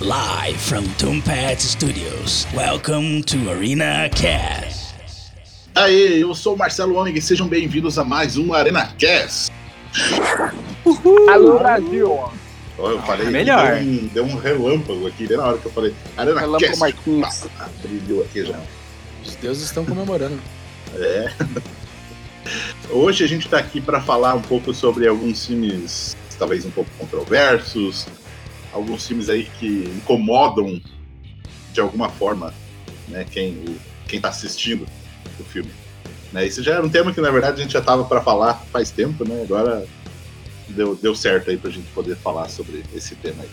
[0.00, 2.46] Live from Tombat Studios.
[2.54, 4.94] Welcome to Arena Cast.
[5.74, 9.50] Aê, eu sou o Marcelo Ômega e sejam bem-vindos a mais um Arena Cast.
[11.32, 12.10] Alô, Brasil!
[12.78, 13.76] Ó, eu falei, É melhor.
[13.76, 16.78] Deu um, deu um relâmpago aqui, bem na hora que eu falei Arena Relâmpago Cast.
[16.78, 17.46] Marquinhos.
[17.56, 18.60] Pá, brilhou aqui já.
[19.24, 20.38] Os deuses estão comemorando.
[20.94, 21.32] É.
[22.92, 26.90] Hoje a gente tá aqui para falar um pouco sobre alguns filmes, talvez um pouco
[26.98, 28.06] controversos,
[28.76, 30.80] alguns filmes aí que incomodam
[31.72, 32.54] de alguma forma,
[33.08, 33.76] né, quem, o,
[34.06, 34.86] quem tá assistindo
[35.40, 35.70] o filme.
[36.32, 38.54] Né, esse já era um tema que na verdade a gente já tava para falar
[38.70, 39.42] faz tempo, né?
[39.42, 39.86] Agora
[40.68, 43.48] deu, deu certo aí pra gente poder falar sobre esse tema aí.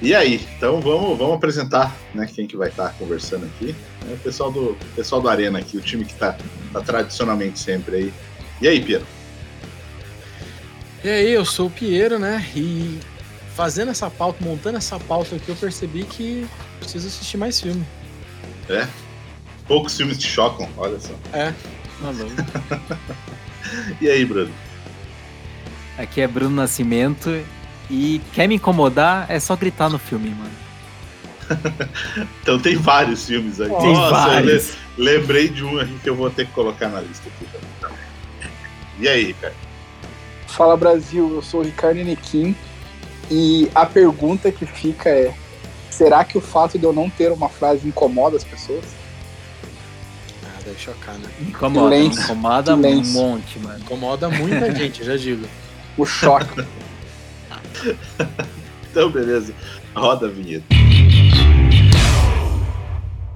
[0.00, 3.74] E aí, então vamos, vamos apresentar né, quem que vai estar conversando aqui.
[4.10, 6.36] É o pessoal do, pessoal do Arena aqui, o time que tá,
[6.72, 8.12] tá tradicionalmente sempre aí.
[8.60, 9.06] E aí, Piero?
[11.04, 12.44] E aí, eu sou o Piero, né?
[12.54, 12.98] E
[13.54, 16.46] fazendo essa pauta, montando essa pauta aqui, eu percebi que
[16.78, 17.84] preciso assistir mais filme.
[18.68, 18.86] É?
[19.66, 21.14] Poucos filmes te chocam, olha só.
[21.32, 21.52] É,
[22.00, 22.32] maluco.
[24.00, 24.52] E aí, Bruno?
[25.96, 27.42] Aqui é Bruno Nascimento
[27.88, 30.50] e quer me incomodar é só gritar no filme, mano.
[32.42, 33.68] Então tem vários filmes aí.
[33.68, 34.72] Tem Nossa, vários.
[34.98, 37.96] lembrei de um aqui que eu vou ter que colocar na lista aqui também.
[38.98, 39.54] E aí, cara?
[40.48, 42.54] Fala Brasil, eu sou o Ricardo Enequim
[43.32, 45.34] e a pergunta que fica é:
[45.90, 48.84] será que o fato de eu não ter uma frase incomoda as pessoas?
[50.44, 51.30] Ah, deve chocar, né?
[51.40, 52.22] Incomoda, Silêncio.
[52.24, 53.78] incomoda um monte, mano.
[53.78, 55.46] Incomoda muita gente, eu já digo.
[55.96, 56.62] O choque.
[58.90, 59.54] Então, beleza.
[59.96, 60.66] Roda a vinheta.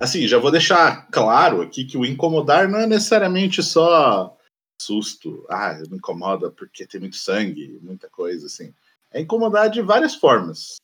[0.00, 4.36] Assim, já vou deixar claro aqui que o incomodar não é necessariamente só
[4.80, 5.44] susto.
[5.50, 8.72] Ah, me incomoda porque tem muito sangue, muita coisa assim.
[9.10, 10.76] É incomodar de várias formas.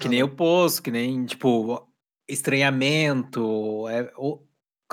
[0.00, 1.86] Que nem o poço, que nem, tipo,
[2.26, 4.10] estranhamento, é,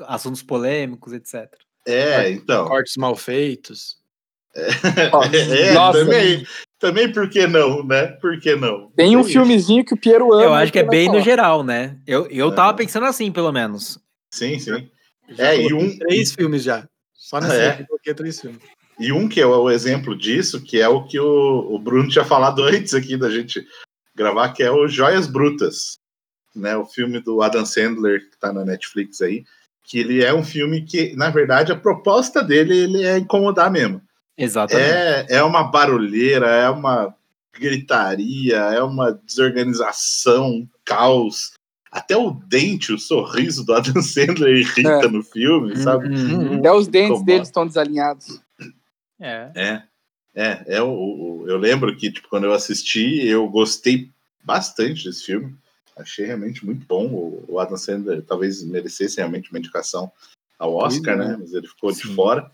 [0.08, 1.50] assuntos polêmicos, etc.
[1.86, 2.68] É, então.
[2.68, 3.99] Cortes mal feitos.
[5.14, 6.46] Ó, é, nossa, também,
[6.80, 8.08] também por que não, né?
[8.22, 8.90] Por que não?
[8.96, 10.44] Tem um Tem filmezinho que o Piero ama.
[10.44, 11.24] Eu acho que é bem no falar.
[11.24, 11.98] geral, né?
[12.08, 12.76] Eu, eu tava É.
[12.76, 14.00] pensando assim, pelo menos.
[14.34, 14.90] Sim, sim.
[15.30, 16.88] Já É, e coloquei um- Três filmes já.
[17.14, 17.84] Só nessa É.
[17.84, 18.60] coloquei três filmes.
[19.00, 22.26] E um que é o exemplo disso, que é o que o, o Bruno tinha
[22.26, 23.66] falado antes aqui da gente
[24.16, 25.98] gravar, que é o Joias Brutas,
[26.56, 26.76] né?
[26.76, 29.44] O filme do Adam Sandler que tá na Netflix aí,
[29.86, 34.02] que ele é um filme que, na verdade, a proposta dele ele é incomodar mesmo.
[34.44, 34.90] Exatamente.
[34.90, 37.14] É, é uma barulheira, é uma
[37.54, 41.52] gritaria, é uma desorganização, um caos.
[41.92, 45.08] Até o dente, o sorriso do Adam Sandler irrita É.
[45.08, 46.08] no filme, sabe?
[46.08, 46.60] Uhum.
[46.60, 47.26] Até os dentes Incomoda.
[47.26, 48.40] deles estão desalinhados.
[49.20, 49.52] É.
[49.56, 49.84] É,
[50.36, 54.10] é, é o, o- eu lembro que tipo, quando eu assisti, eu gostei
[54.44, 55.54] bastante desse filme.
[55.98, 57.08] Achei realmente muito bom.
[57.08, 60.10] O, o Adam Sandler talvez merecesse realmente uma indicação
[60.58, 61.32] ao Oscar, Pois é.
[61.32, 61.38] né?
[61.40, 62.16] Mas ele ficou de Sim.
[62.16, 62.50] fora.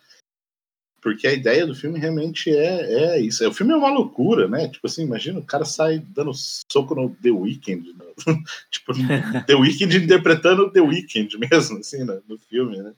[1.06, 3.48] Porque a ideia do filme realmente é, é isso.
[3.48, 4.68] O filme é uma loucura, né?
[4.68, 7.94] Tipo assim, imagina o cara sai dando soco no The Weeknd.
[7.94, 8.06] né?
[8.72, 8.92] tipo,
[9.46, 12.20] The Weeknd interpretando The Weeknd mesmo, assim, né?
[12.28, 12.92] no filme, né?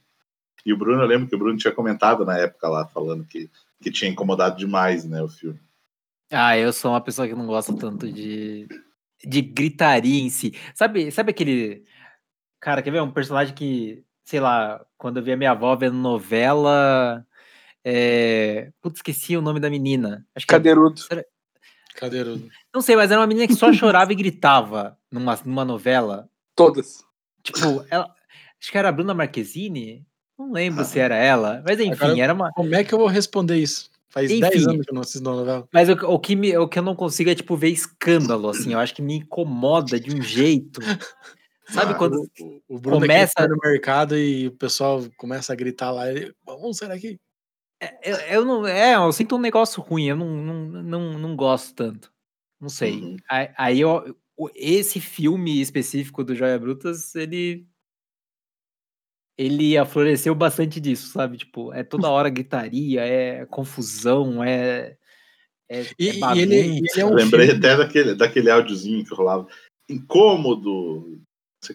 [0.65, 3.49] E o Bruno, eu lembro que o Bruno tinha comentado na época lá, falando que,
[3.81, 5.59] que tinha incomodado demais, né, o filme.
[6.31, 8.69] Ah, eu sou uma pessoa que não gosta tanto de,
[9.25, 10.53] de gritaria em si.
[10.73, 11.83] Sabe, sabe aquele.
[12.61, 13.01] Cara, quer ver?
[13.01, 17.26] Um personagem que, sei lá, quando eu via minha avó vendo novela.
[17.89, 18.69] É...
[18.81, 20.25] Putz, esqueci o nome da menina.
[20.35, 21.01] Acho que é- Cadeirudo.
[21.95, 22.49] Cadeirudo.
[22.73, 26.29] Não sei, mas era uma menina que só chorava e gritava numa, numa novela.
[26.53, 27.01] Todas.
[27.41, 28.13] Tipo, ela.
[28.61, 30.05] Acho que era a Bruna Marquezine.
[30.37, 30.85] Não lembro Ah.
[30.85, 31.63] se era ela.
[31.65, 32.51] Mas enfim, Agora- era uma.
[32.51, 33.89] Como é que eu vou responder isso?
[34.09, 34.41] Faz Enfim.
[34.41, 35.67] 10 anos que eu não assisto novela.
[35.71, 38.73] Mas o, o que me, o que eu não consigo é, tipo, ver escândalo, assim.
[38.73, 40.81] Eu acho que me incomoda de um jeito.
[41.69, 42.29] Sabe Ah, quando.
[42.39, 43.47] O, o Bruno Começa- Começa...
[43.53, 46.09] no mercado e o pessoal começa a gritar lá.
[46.11, 47.19] Ele, Vamos sair daqui.
[48.01, 48.65] Eu, eu não.
[48.65, 52.11] É, eu sinto um negócio ruim, eu não, não, não, não gosto tanto.
[52.59, 52.99] Não sei.
[53.01, 53.17] Uhum.
[53.29, 54.15] Aí, aí eu,
[54.55, 57.67] esse filme específico do Joia Brutas, ele.
[59.39, 61.37] Ele afloreceu bastante disso, sabe?
[61.37, 64.97] Tipo, é toda hora gritaria, é confusão, é.
[65.69, 69.13] É, E, é e ele, ele é um Lembrei filme- até daquele, daquele áudiozinho que
[69.13, 69.47] rolava.
[69.87, 71.21] Incômodo.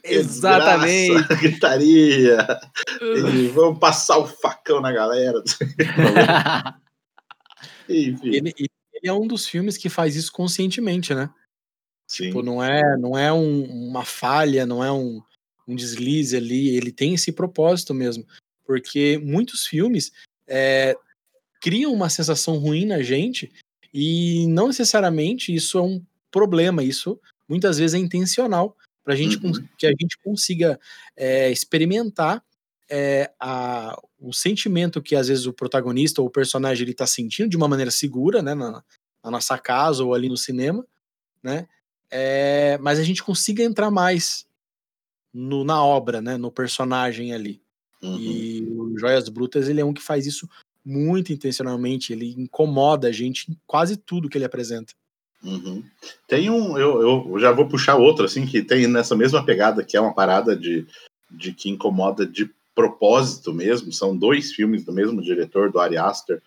[0.00, 1.14] Que, Exatamente.
[1.14, 2.46] desgraça, gritaria.
[3.00, 5.42] e vamos passar o facão na galera.
[7.88, 8.28] Enfim.
[8.34, 8.70] ele, ele
[9.04, 11.28] é um dos filmes que faz isso conscientemente, né?
[12.06, 12.26] sim.
[12.26, 15.22] Tipo, não é, não é um- uma falha, não é um,
[15.66, 18.24] um deslize ali, ele tem esse propósito mesmo.
[18.66, 20.12] Porque muitos filmes
[20.46, 20.94] é,
[21.60, 23.50] criam uma sensação ruim na gente
[23.94, 27.18] e não necessariamente isso é um problema, isso
[27.48, 29.52] muitas vezes é intencional para gente Uhum.
[29.76, 30.78] que a gente consiga
[31.16, 32.42] é, experimentar
[32.94, 37.48] é, a- o sentimento que às vezes o protagonista ou o personagem ele está sentindo
[37.48, 38.84] de uma maneira segura, né, na,
[39.24, 40.86] na nossa casa ou ali no cinema,
[41.42, 41.66] né?
[42.10, 44.46] É, mas a gente consiga entrar mais
[45.32, 47.62] no- na obra, né, no personagem ali.
[48.02, 48.18] Uhum.
[48.18, 50.46] E o Joias Brutas ele é um que faz isso
[50.84, 54.92] muito intencionalmente, ele incomoda a gente em quase tudo que ele apresenta.
[55.44, 55.82] Uhum.
[56.28, 59.96] Tem um, eu, eu já vou puxar outro, assim, que tem nessa mesma pegada, que
[59.96, 60.86] é uma parada de,
[61.30, 63.92] de que incomoda de propósito mesmo.
[63.92, 66.40] São dois filmes do mesmo diretor, do Ari Aster,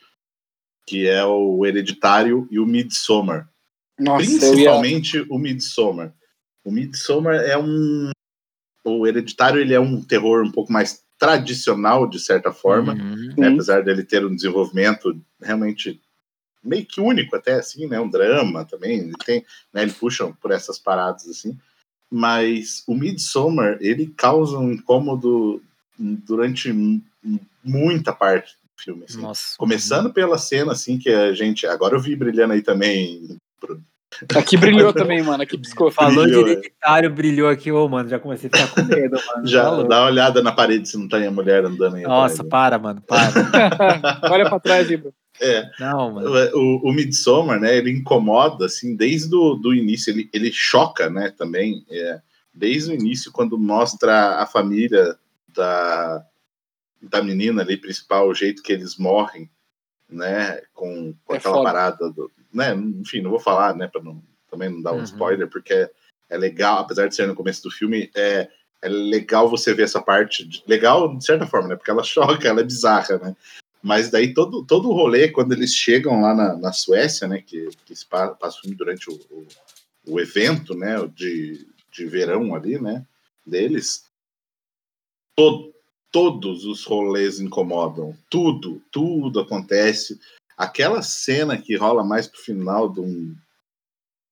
[0.88, 3.50] que é o Hereditário e o Midsommar.
[4.00, 4.40] Nossa, eu ia...
[4.40, 6.14] Principalmente o Midsommar.
[6.64, 8.12] O Midsommar é um.
[8.84, 13.34] O Hereditário ele é um terror um pouco mais tradicional, de certa forma Uhum.
[13.38, 16.00] né, apesar dele ter um desenvolvimento realmente
[16.66, 20.52] meio que único até assim, né, um drama também, ele tem, né, ele puxa por
[20.52, 21.58] essas paradas assim,
[22.12, 25.62] mas o Midsommar, ele causa um incômodo
[25.98, 26.74] durante
[27.64, 29.22] muita parte do filme, assim.
[29.22, 29.56] Nossa.
[29.58, 33.38] Começando pela cena assim que a gente, agora eu vi brilhando aí também,
[34.36, 35.44] Aqui brilhou também, mano.
[35.44, 35.92] Aqui piscou.
[35.92, 36.54] Falou Brilhou, de é.
[36.54, 38.08] hereditário, brilhou aqui, ô, mano.
[38.08, 39.46] Já comecei a ficar com medo, mano.
[39.48, 39.90] já Tá louco.
[39.90, 42.04] dá uma olhada na parede se não tem a mulher andando aí.
[42.04, 43.32] Nossa, atrás, para, mano, para.
[44.32, 45.12] Olha pra trás, Ibra.
[45.42, 46.30] É, Não, mano.
[46.56, 51.30] o, o Midsommar, né, ele incomoda, assim, desde o do início, ele, ele choca, né,
[51.38, 52.22] também, é,
[52.54, 55.18] desde o início, quando mostra a família
[55.50, 56.26] da,
[57.02, 59.50] da menina ali, principal, o jeito que eles morrem,
[60.10, 61.70] né, com, com É aquela foda.
[61.70, 65.04] parada, do, né, enfim, não vou falar, né, pra não, também não dar um Uhum.
[65.04, 65.92] spoiler, porque é,
[66.30, 68.48] é legal, apesar de ser no começo do filme, é,
[68.82, 72.04] é legal você ver essa parte, de- legal de certa forma, né, porque ela
[72.44, 73.36] choca, ela é bizarra, né,
[73.86, 77.70] mas daí todo, todo o rolê, quando eles chegam lá na, na Suécia, né, que,
[77.86, 79.48] que se pa- passa durante o, o,
[80.08, 83.06] o evento, né, de, de verão ali, né,
[83.46, 84.10] deles,
[85.38, 85.72] to,
[86.12, 90.20] todos os rolês incomodam, tudo, tudo acontece.
[90.58, 93.36] Aquela cena que rola mais pro final de um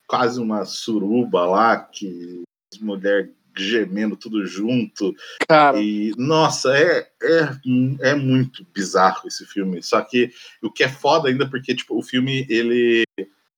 [0.07, 2.41] quase uma suruba lá, que
[2.73, 5.15] as mulheres gemendo tudo junto,
[5.47, 9.81] Cara, e, nossa, é, é, é muito bizarro esse filme.
[9.83, 13.03] Só que o que é foda ainda, porque tipo, o filme ele,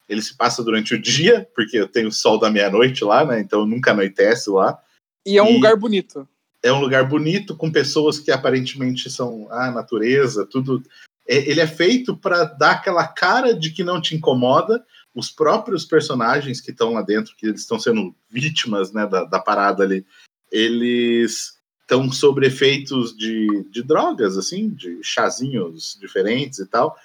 [0.09, 3.39] ele se passa durante o dia, porque tem o sol da meia-noite lá, né?
[3.39, 4.77] Então nunca anoitece lá.
[5.25, 6.27] e é um e- lugar bonito.
[6.61, 10.81] É um lugar bonito, com pessoas que aparentemente são a natureza, tudo.
[11.27, 14.83] É- ele é feito para dar aquela cara de que não te incomoda.
[15.15, 19.39] Os próprios personagens que estão lá dentro, que eles estão sendo vítimas né, da, da
[19.39, 20.05] parada ali,
[20.51, 26.95] eles estão sob efeitos de, de drogas, assim, de chazinhos diferentes e tal.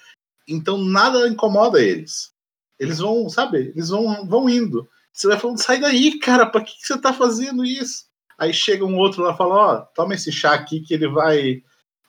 [0.47, 2.33] Então nada incomoda eles.
[2.77, 4.89] Eles vão, sabe, eles vão, vão indo.
[5.13, 8.05] Você vai falando, sai daí, cara, pra que, que você tá fazendo isso?
[8.37, 11.61] Aí chega um outro lá e fala, ó, toma esse chá aqui que ele vai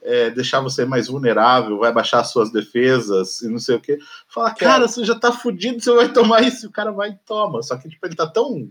[0.03, 3.99] é, deixar você mais vulnerável, vai baixar suas defesas e não sei o quê.
[4.29, 6.67] Fala, cara, você já tá fudido, você vai tomar isso.
[6.67, 7.63] E o cara vai e toma.
[7.63, 8.71] Só que, tipo, ele tá tão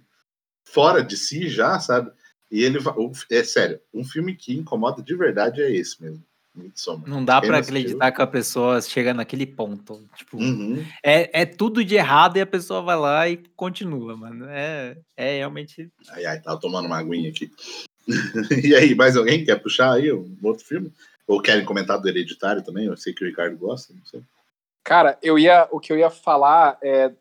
[0.66, 2.12] fora de si já, sabe?
[2.52, 2.94] E ele vai.
[3.32, 6.24] É sério, um filme que incomoda de verdade é esse mesmo.
[6.54, 7.08] Midsommar.
[7.08, 7.56] Não dá assistiu?
[7.56, 10.04] acreditar que a pessoa chega naquele ponto.
[10.16, 10.86] Tipo, Uhum.
[11.02, 14.46] é, é tudo de errado e a pessoa vai lá e continua, mano.
[14.50, 15.90] É, é realmente.
[16.10, 17.50] Ai, ai, tava tomando uma aguinha aqui.
[18.66, 20.92] e aí, mais alguém quer puxar aí um outro filme?
[21.28, 22.86] Ou querem comentar do Hereditário também?
[22.86, 24.22] Eu sei que o Ricardo gosta, não sei.
[24.84, 27.13] Cara, eu ia, o que eu ia falar é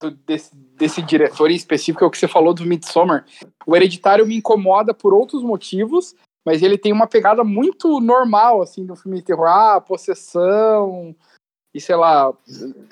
[0.00, 3.24] do- desse, desse diretor em específico é o que você falou do Midsommar.
[3.66, 8.84] O Hereditário me incomoda por outros motivos, mas ele tem uma pegada muito normal, assim,
[8.84, 9.46] do filme de terror.
[9.46, 11.14] Ah, possessão,
[11.72, 12.32] e sei lá.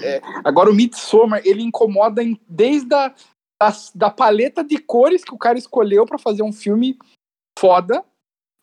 [0.00, 0.20] é.
[0.44, 3.14] Agora o Midsommar, ele incomoda em- desde a
[3.60, 6.98] da, da paleta de cores que o cara escolheu pra fazer um filme
[7.56, 8.04] foda,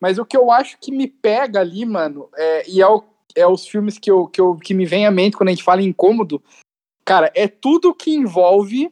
[0.01, 3.03] mas o que eu acho que me pega ali, mano, é, e é, o,
[3.36, 5.63] é os filmes que, eu, que, eu, que me vem à mente quando a gente
[5.63, 6.41] fala em incômodo,
[7.03, 8.91] cara, é tudo que envolve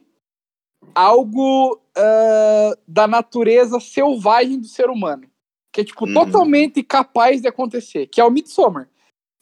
[0.94, 5.28] algo uh, da natureza selvagem do ser humano.
[5.72, 6.14] Que é, tipo, Uhum.
[6.14, 8.06] totalmente capaz de acontecer.
[8.06, 8.88] Que é o Midsommar.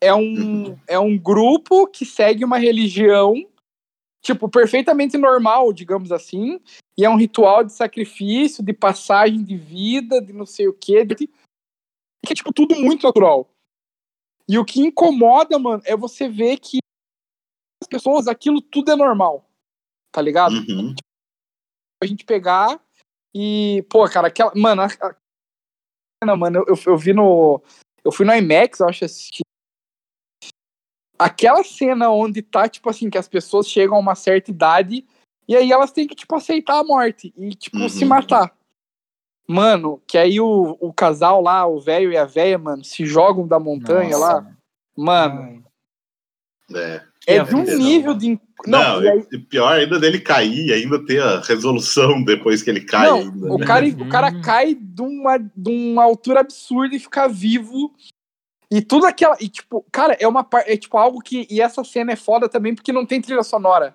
[0.00, 0.78] É um, Uhum.
[0.86, 3.34] é um grupo que segue uma religião,
[4.22, 6.60] tipo, perfeitamente normal, digamos assim.
[6.98, 11.04] E é um ritual de sacrifício, de passagem de vida, de não sei o quê.
[11.04, 11.30] De...
[12.24, 13.48] Que é, tipo, tudo muito natural.
[14.48, 16.78] E o que incomoda, mano, é você ver que
[17.82, 19.48] as pessoas, aquilo tudo é normal.
[20.12, 20.54] Tá ligado?
[20.54, 20.94] Uhum.
[22.02, 22.80] A gente pegar
[23.34, 24.52] e, pô, cara, aquela.
[24.54, 27.62] Mano, a, a- mano, eu, eu vi no.
[28.04, 29.42] Eu fui no IMAX, eu acho, assistir.
[31.18, 35.06] Aquela cena onde tá, tipo assim, que as pessoas chegam a uma certa idade
[35.48, 37.88] e aí elas têm que, tipo, aceitar a morte e, tipo, Uhum.
[37.88, 38.56] se matar.
[39.48, 43.46] Mano, que aí o, o casal lá, o velho e a velha, mano, se jogam
[43.46, 44.34] da montanha Nossa.
[44.34, 44.52] lá.
[44.96, 45.64] Mano.
[46.74, 47.02] É.
[47.26, 47.78] é de um aflição.
[47.78, 48.40] nível de.
[48.66, 53.06] Não, e aí- pior ainda dele cair, ainda ter a resolução depois que ele cai.
[53.08, 53.66] Não, ainda, o né?
[53.66, 54.40] cara, o cara Hum.
[54.42, 57.94] cai de uma, de uma altura absurda e fica vivo.
[58.68, 59.36] E tudo aquela.
[59.40, 61.46] E, tipo, cara, é uma É tipo algo que.
[61.48, 63.94] E essa cena é foda também porque não tem trilha sonora.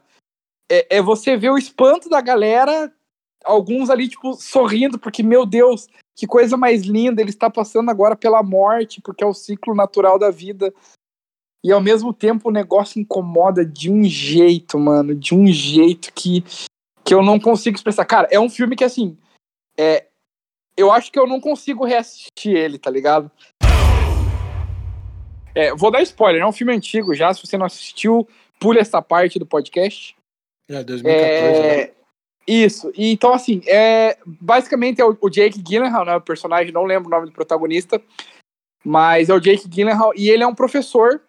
[0.72, 2.90] É, é você ver o espanto da galera,
[3.44, 8.16] alguns ali, tipo, sorrindo, porque, meu Deus, que coisa mais linda, ele está passando agora
[8.16, 10.74] pela morte, porque é o ciclo natural da vida.
[11.64, 16.44] E ao mesmo tempo o negócio incomoda de um jeito, mano, de um jeito que,
[17.04, 18.06] que eu não consigo expressar.
[18.06, 19.18] Cara, é um filme que, assim,
[19.78, 20.08] é,
[20.76, 23.32] eu acho que eu não consigo reassistir ele, tá ligado?
[25.54, 28.28] É, vou dar spoiler, é um filme antigo já, se você não assistiu,
[28.60, 30.16] pule essa parte do podcast.
[30.70, 31.62] É, 2014.
[31.62, 32.01] né?
[32.48, 36.86] Isso, e então assim, é, basicamente é o, o Jake Gyllenhaal, né, o personagem, não
[36.86, 38.02] lembro o nome do protagonista,
[38.84, 41.22] mas é o Jake Gyllenhaal, e ele é um professor,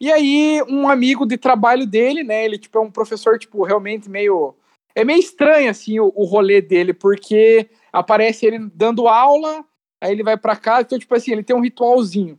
[0.00, 4.10] e aí um amigo de trabalho dele, né, ele tipo é um professor, tipo, realmente
[4.10, 4.54] meio,
[4.96, 9.64] é meio estranho, assim, o, o rolê dele, porque aparece ele dando aula,
[10.00, 12.36] aí ele vai pra casa, então tipo assim, ele tem um ritualzinho,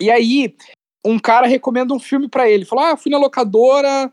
[0.00, 0.56] e aí
[1.04, 4.12] um cara recomenda um filme pra ele, falou, ah, fui na locadora,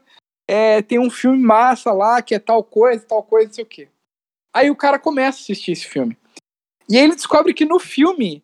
[0.49, 3.67] é, tem um filme massa lá, que é tal coisa, tal coisa, não sei o
[3.67, 3.87] quê.
[4.51, 6.17] Aí o cara começa a assistir esse filme.
[6.89, 8.43] E aí ele descobre que no filme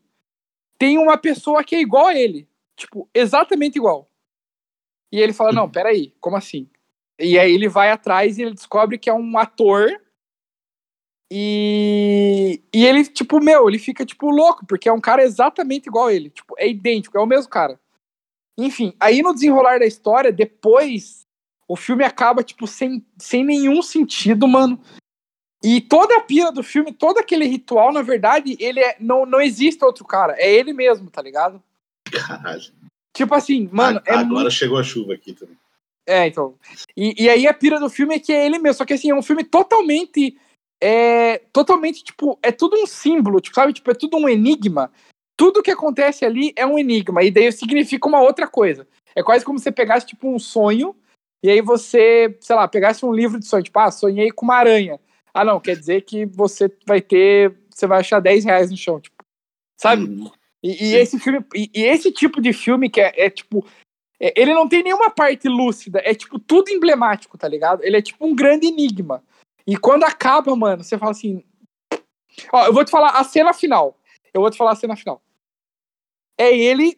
[0.78, 2.48] tem uma pessoa que é igual a ele.
[2.78, 4.08] Tipo, exatamente igual.
[5.12, 6.70] E ele fala, não, peraí, como assim?
[7.20, 9.90] E aí ele vai atrás e ele descobre que é um ator.
[11.34, 16.06] E, e ele, tipo, meu, ele fica, tipo, louco, porque é um cara exatamente igual
[16.06, 16.30] a ele.
[16.30, 17.80] Tipo, é idêntico, é o mesmo cara.
[18.60, 21.25] Enfim, aí no desenrolar da história, depois
[21.68, 24.80] o filme acaba, tipo, sem, sem nenhum sentido, mano.
[25.64, 28.96] E toda a pira do filme, todo aquele ritual, na verdade, ele é.
[29.00, 30.36] Não, não existe outro cara.
[30.38, 31.62] É ele mesmo, tá ligado?
[32.12, 32.62] Caralho.
[33.16, 34.52] Tipo assim, mano, Ah, é agora muito.
[34.52, 35.58] chegou a chuva aqui também.
[36.06, 36.56] É, então.
[36.96, 38.78] E, e aí a pira do filme é que é ele mesmo.
[38.78, 40.38] Só que assim, é um filme totalmente.
[40.80, 43.74] É, totalmente, tipo, é tudo um símbolo, tipo, sabe?
[43.74, 44.92] Tipo, é tudo um enigma.
[45.36, 47.24] Tudo que acontece ali é um enigma.
[47.24, 48.88] E daí significa uma outra coisa.
[49.16, 50.96] É quase como se você pegasse, tipo, um sonho.
[51.44, 54.56] E aí você, sei lá, pegasse um livro de sonho, tipo, ah, sonhei com uma
[54.56, 55.00] aranha.
[55.34, 57.56] Ah, não, quer dizer que você vai ter.
[57.70, 59.24] Você vai achar 10 reais no chão, tipo.
[59.78, 60.06] Sabe?
[60.06, 60.32] Uhum.
[60.64, 63.66] E, e esse filme, e, e esse tipo de filme que é, é, tipo.
[64.20, 67.84] é- ele não tem nenhuma parte lúcida, é tipo tudo emblemático, tá ligado?
[67.84, 69.24] Ele é tipo um grande enigma.
[69.68, 71.44] E quando acaba, mano, você fala assim.
[72.52, 74.00] Ó, eu vou te falar a cena final.
[74.34, 75.22] Eu vou te falar a cena final.
[76.38, 76.98] É ele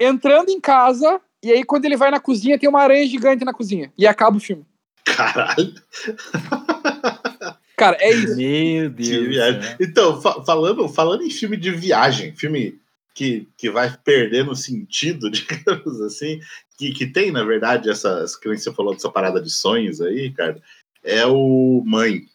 [0.00, 3.52] entrando em casa, e aí quando ele vai na cozinha, tem uma aranha gigante na
[3.52, 3.92] cozinha.
[3.96, 4.64] E acaba o filme.
[5.04, 5.74] Caralho.
[7.76, 8.36] Cara, é isso.
[8.36, 9.76] Meu Deus.
[9.78, 12.80] Então, fa- falando, falando em filme de viagem, filme
[13.14, 16.40] que, que vai perdendo sentido, digamos assim,
[16.78, 20.30] que, que tem, na verdade, essas que nem você falou dessa parada de sonhos aí,
[20.32, 20.60] cara,
[21.04, 22.26] é o Mãe.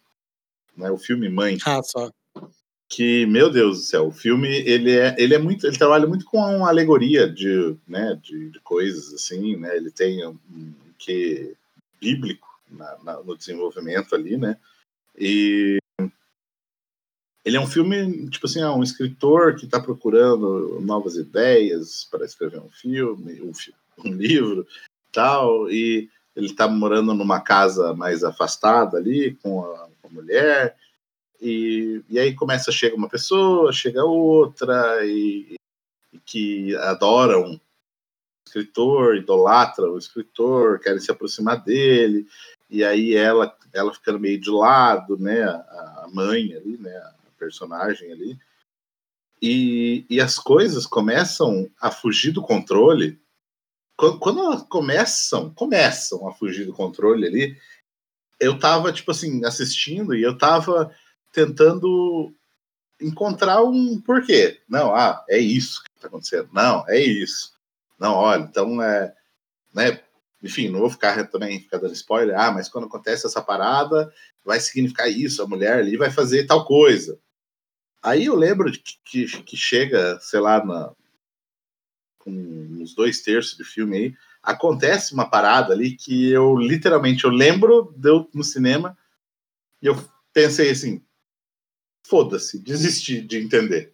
[0.78, 1.58] Né, o filme Mãe.
[1.66, 2.10] Ah, só.
[2.92, 6.26] Que, meu Deus do céu, o filme ele é, ele é muito, ele trabalha muito
[6.26, 9.78] com uma alegoria de, né, de, de coisas assim, né?
[9.78, 11.56] Ele tem um, um que
[12.02, 14.58] bíblico na- na- no desenvolvimento ali, né?
[15.18, 15.78] E
[17.46, 22.26] ele é um filme, tipo assim, é um escritor que está procurando novas ideias para
[22.26, 23.54] escrever um filme, um,
[24.06, 24.68] um livro,
[25.14, 30.76] tal, e ele está morando numa casa mais afastada ali com a, com a mulher
[31.42, 35.56] e, e aí começa, chega uma pessoa, chega outra, e,
[36.14, 37.60] e que adoram o
[38.46, 42.28] escritor, idolatram o escritor, querem se aproximar dele,
[42.70, 47.14] e aí ela, ela ficando meio de lado, né, a, a mãe ali, né, a
[47.40, 48.40] personagem ali,
[49.42, 53.20] e, e as coisas começam a fugir do controle,
[53.98, 57.58] quando, quando elas começam, começam a fugir do controle ali,
[58.40, 60.92] eu tava, tipo assim, assistindo e eu tava
[61.32, 62.34] tentando
[63.00, 64.62] encontrar um porquê.
[64.68, 66.50] Não, ah, é isso que tá acontecendo.
[66.54, 67.54] Não, é isso.
[68.00, 69.14] Não, olha, então é.
[69.74, 70.02] Né,
[70.44, 72.38] enfim, não vou ficar também ficar dando spoiler.
[72.38, 74.12] Ah, mas quando acontece essa parada,
[74.44, 77.20] vai significar isso, a mulher ali vai fazer tal coisa.
[78.02, 80.92] Aí eu lembro que, que, que chega, sei lá, na,
[82.18, 87.30] com uns dois terços do filme aí, acontece uma parada ali que eu literalmente eu
[87.30, 88.98] lembro deu no cinema
[89.82, 89.96] e eu
[90.34, 91.04] pensei assim,
[92.06, 93.94] foda-se, desisti de entender.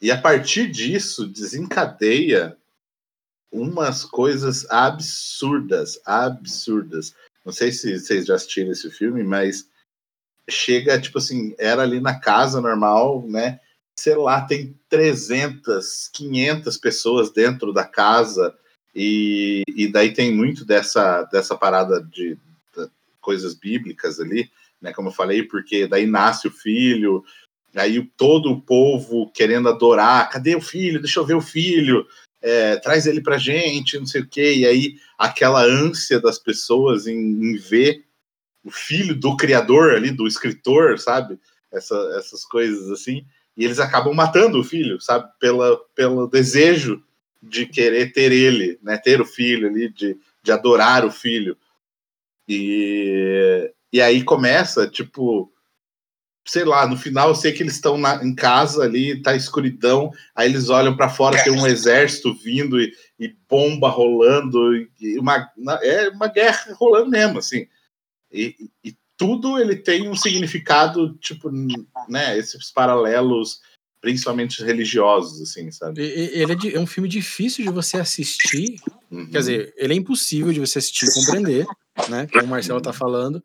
[0.00, 2.56] E a partir disso desencadeia
[3.50, 7.14] umas coisas absurdas, absurdas.
[7.44, 9.68] Não sei se vocês já assistiram esse filme, mas
[10.48, 13.60] chega, tipo assim, era ali na casa normal, né?
[13.98, 18.56] Sei lá, tem 300, 500 pessoas dentro da casa,
[18.94, 22.34] e, e daí tem muito dessa, dessa parada de,
[22.74, 24.92] de coisas bíblicas ali, né?
[24.92, 27.24] Como eu falei, porque daí nasce o filho,
[27.74, 31.00] aí todo o povo querendo adorar, cadê o filho?
[31.00, 32.06] Deixa eu ver o filho
[32.40, 37.06] é, traz ele pra gente, não sei o quê, e aí aquela ânsia das pessoas
[37.06, 38.04] em, em ver
[38.64, 41.38] o filho do criador ali, do escritor, sabe?
[41.72, 45.28] Essa, essas coisas assim, e eles acabam matando o filho, sabe?
[45.38, 47.02] Pela, pelo desejo
[47.42, 48.96] de querer ter ele, né?
[48.96, 51.56] Ter o filho ali, de, de adorar o filho.
[52.48, 55.52] E, e aí começa, tipo,
[56.48, 60.48] sei lá, no final eu sei que eles estão em casa ali, tá escuridão, aí
[60.48, 62.90] eles olham para fora, tem um exército vindo e,
[63.20, 64.58] e bomba rolando,
[64.98, 65.50] e uma,
[65.82, 67.66] é uma guerra rolando mesmo, assim.
[68.32, 71.50] E, e, tudo ele tem um significado, tipo,
[72.08, 73.60] né, esses paralelos,
[74.00, 76.00] principalmente religiosos, assim, sabe?
[76.00, 78.80] Ele é, de, é um filme difícil de você assistir,
[79.10, 79.28] uhum.
[79.28, 81.66] quer dizer, ele é impossível de você assistir e compreender,
[82.08, 83.42] né, como o Marcelo tá falando,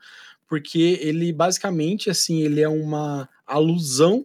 [0.53, 4.23] porque ele basicamente assim ele é uma alusão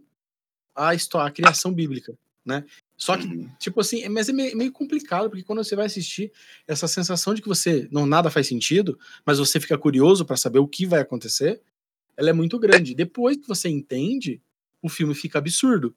[0.75, 2.13] à história, à criação bíblica,
[2.45, 2.67] né?
[2.99, 3.49] Só que uhum.
[3.59, 6.31] tipo assim, mas é meio, complicado porque quando você vai assistir
[6.67, 10.59] essa sensação de que você não nada faz sentido, mas você fica curioso para saber
[10.59, 11.63] o que vai acontecer,
[12.15, 12.95] ela é muito grande.
[12.95, 14.43] Depois que você entende,
[14.83, 15.97] o filme fica absurdo,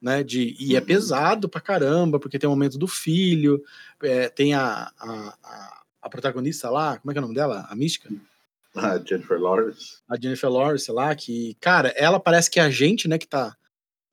[0.00, 0.24] né?
[0.24, 0.86] De, e é uhum.
[0.86, 3.62] pesado pra caramba, porque tem o momento do filho,
[4.02, 7.64] é, tem a, a, a, a, protagonista lá, como é que é o nome dela?
[7.70, 8.12] A mística?
[8.74, 9.98] A Jennifer Lawrence.
[10.08, 13.56] A Jennifer Lawrence lá, que, cara, ela parece que é a gente, né, que tá,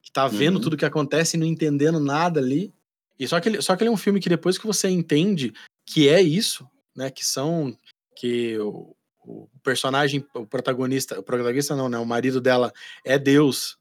[0.02, 0.62] que tá vendo uhum.
[0.62, 2.74] tudo que acontece e não entendendo nada ali.
[3.18, 5.54] E só que, ele, só que ele é um filme que depois que você entende
[5.86, 7.78] que é isso, né, que são.
[8.16, 12.74] que o, o personagem, o protagonista, o protagonista não, né, o marido dela
[13.06, 13.78] é Deus,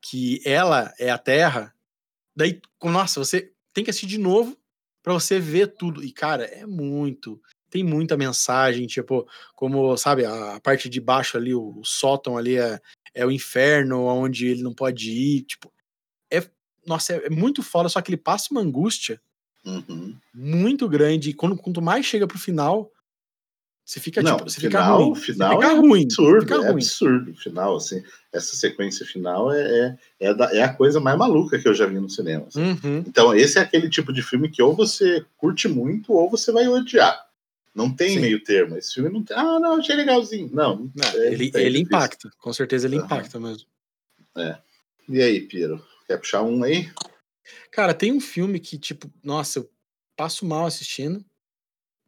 [0.00, 1.74] que ela é a terra.
[2.34, 4.56] Daí, nossa, você tem que assistir de novo
[5.02, 6.04] para você ver tudo.
[6.04, 11.54] E, cara, é muito tem muita mensagem, tipo, como, sabe, a parte de baixo ali,
[11.54, 12.80] o, o sótão ali é,
[13.14, 15.72] é o inferno, onde ele não pode ir, tipo,
[16.30, 16.42] é,
[16.86, 19.20] nossa, é, é muito foda, só que ele passa uma angústia
[19.64, 20.16] uhum.
[20.34, 22.90] muito grande, e quando, quanto mais chega pro final,
[23.90, 25.14] você fica, não, tipo, você final, fica ruim.
[25.16, 26.70] final fica é ruim, absurdo, fica é ruim.
[26.70, 28.02] absurdo o final, assim,
[28.32, 29.62] essa sequência final é,
[30.20, 32.46] é, é, da, é, a coisa mais maluca que eu já vi no cinema.
[32.46, 32.62] Assim.
[32.62, 33.04] Uhum.
[33.04, 36.68] Então, esse é aquele tipo de filme que ou você curte muito ou você vai
[36.68, 37.29] odiar.
[37.74, 38.20] Não tem Sim.
[38.20, 38.76] meio termo.
[38.76, 39.36] Esse filme não tem.
[39.36, 40.50] Ah, não, achei legalzinho.
[40.52, 40.90] Não.
[40.94, 42.30] não é, ele ele impacta.
[42.38, 43.04] Com certeza ele uhum.
[43.04, 43.68] impacta mesmo.
[44.36, 44.58] É.
[45.08, 45.84] E aí, Piero?
[46.06, 46.90] Quer puxar um aí?
[47.70, 49.70] Cara, tem um filme que, tipo, nossa, eu
[50.16, 51.24] passo mal assistindo.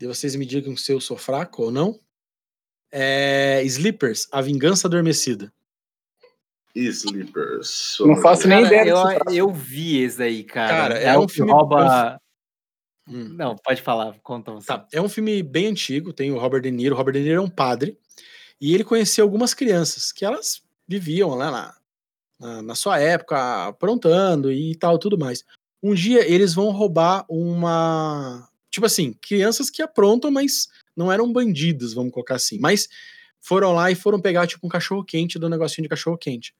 [0.01, 1.99] E vocês me digam se eu sou fraco ou não.
[2.91, 5.53] É Sleepers, A Vingança Adormecida.
[6.75, 7.99] Sleepers.
[8.01, 8.91] Não faço nem ideia.
[8.91, 10.69] Eu, eu vi esse aí, cara.
[10.69, 11.53] Cara, é, é um filme.
[11.53, 12.21] Rouba...
[13.13, 13.35] Hum.
[13.35, 14.67] Não, pode falar, conta você.
[14.67, 16.95] Tá, é um filme bem antigo, tem o Robert De Niro.
[16.95, 17.99] O Robert De Niro é um padre,
[18.61, 21.77] e ele conheceu algumas crianças que elas viviam lá na,
[22.41, 25.45] na, na sua época, aprontando e tal, tudo mais.
[25.83, 28.49] Um dia eles vão roubar uma.
[28.71, 32.59] Tipo assim, crianças que aprontam, mas não eram bandidos, vamos colocar assim.
[32.59, 32.89] Mas
[33.41, 36.55] foram lá e foram pegar, tipo, um cachorro quente do negocinho de cachorro quente.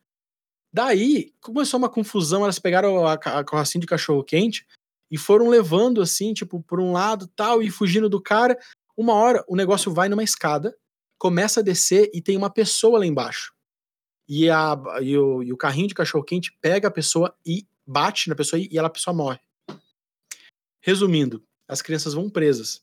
[0.73, 4.67] Daí começou uma confusão, elas pegaram a, a carrocinha de cachorro quente
[5.13, 8.59] e foram levando assim, tipo, por um lado tal, e fugindo do cara.
[8.97, 10.75] Uma hora o negócio vai numa escada,
[11.19, 13.53] começa a descer e tem uma pessoa lá embaixo.
[14.27, 18.35] E, a, e, o, e o carrinho de cachorro-quente pega a pessoa e bate na
[18.35, 19.39] pessoa e ela, a pessoa morre.
[20.81, 22.83] Resumindo, as crianças vão presas.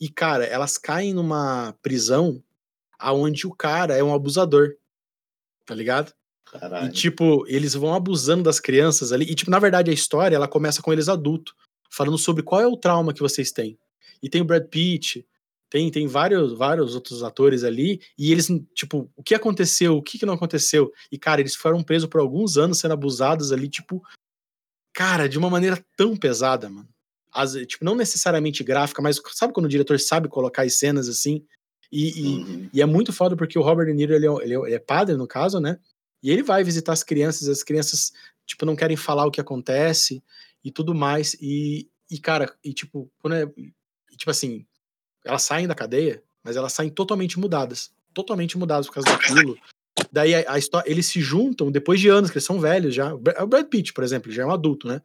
[0.00, 2.42] E, cara, elas caem numa prisão
[2.98, 4.74] aonde o cara é um abusador.
[5.66, 6.14] Tá ligado?
[6.50, 6.88] Caralho.
[6.88, 9.24] E, tipo, eles vão abusando das crianças ali.
[9.30, 11.54] E, tipo, na verdade, a história, ela começa com eles adultos,
[11.90, 13.78] falando sobre qual é o trauma que vocês têm.
[14.22, 15.26] E tem o Brad Pitt,
[15.72, 20.18] Tem, tem vários, vários outros atores ali, e eles, tipo, o que aconteceu, o que,
[20.18, 20.90] que não aconteceu?
[21.12, 24.02] E, cara, eles foram presos por alguns anos sendo abusados ali, tipo,
[24.92, 26.88] cara, de uma maneira tão pesada, mano.
[27.32, 31.44] As, tipo, não necessariamente gráfica, mas sabe quando o diretor sabe colocar as cenas assim?
[31.92, 32.68] E, e, Uhum.
[32.72, 34.78] e é muito foda porque o Robert De Niro, ele é, ele é- ele é
[34.80, 35.78] padre, no caso, né?
[36.22, 38.12] E ele vai visitar as crianças, as crianças,
[38.46, 40.22] tipo, não querem falar o que acontece
[40.62, 41.34] e tudo mais.
[41.40, 44.66] E, e cara, e tipo, quando é, e, tipo assim,
[45.24, 47.90] elas saem da cadeia, mas elas saem totalmente mudadas.
[48.12, 49.56] Totalmente mudadas por causa daquilo.
[50.12, 53.14] Daí a, a história, eles se juntam depois de anos, que eles são velhos já.
[53.14, 55.00] O Bra- o Brad Pitt, por exemplo, já é um adulto, né?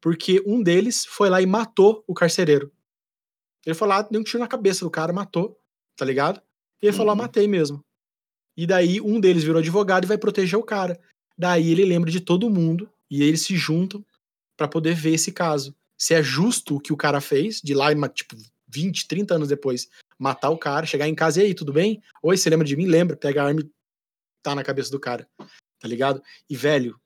[0.00, 2.70] Porque um deles foi lá e matou o carcereiro.
[3.66, 5.58] Ele foi lá, deu um tiro na cabeça do cara, matou,
[5.96, 6.40] tá ligado?
[6.80, 7.18] E ele falou, ah, Uhum.
[7.22, 7.84] matei mesmo.
[8.58, 10.98] E daí um deles virou advogado e vai proteger o cara.
[11.38, 14.04] Daí ele lembra de todo mundo e eles se juntam
[14.56, 15.72] pra poder ver esse caso.
[15.96, 19.88] Se é justo o que o cara fez, de lá tipo, 20, 30 anos depois,
[20.18, 22.02] matar o cara, chegar em casa e aí, tudo bem?
[22.20, 22.86] Oi, você lembra de mim?
[22.86, 23.70] Lembra, pega a arma e
[24.42, 26.20] tá na cabeça do cara, tá ligado?
[26.50, 26.98] E, velho,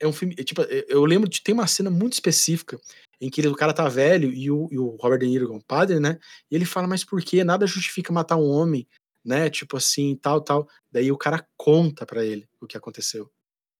[0.00, 2.80] é um filme, é, tipo, eu- eu lembro de, tem uma cena muito específica
[3.20, 5.56] em que ele- o cara tá velho e o, e o Robert De Niro é
[5.56, 6.18] um padre, né?
[6.50, 7.44] E ele fala, mas por que?
[7.44, 8.86] Nada justifica matar um homem,
[9.26, 9.50] né?
[9.50, 10.68] Tipo assim, tal, tal.
[10.90, 13.30] Daí o cara conta pra ele o que aconteceu.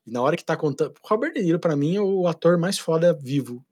[0.05, 2.79] E na hora que tá contando, Robert De Niro pra mim é o ator mais
[2.79, 3.65] foda vivo,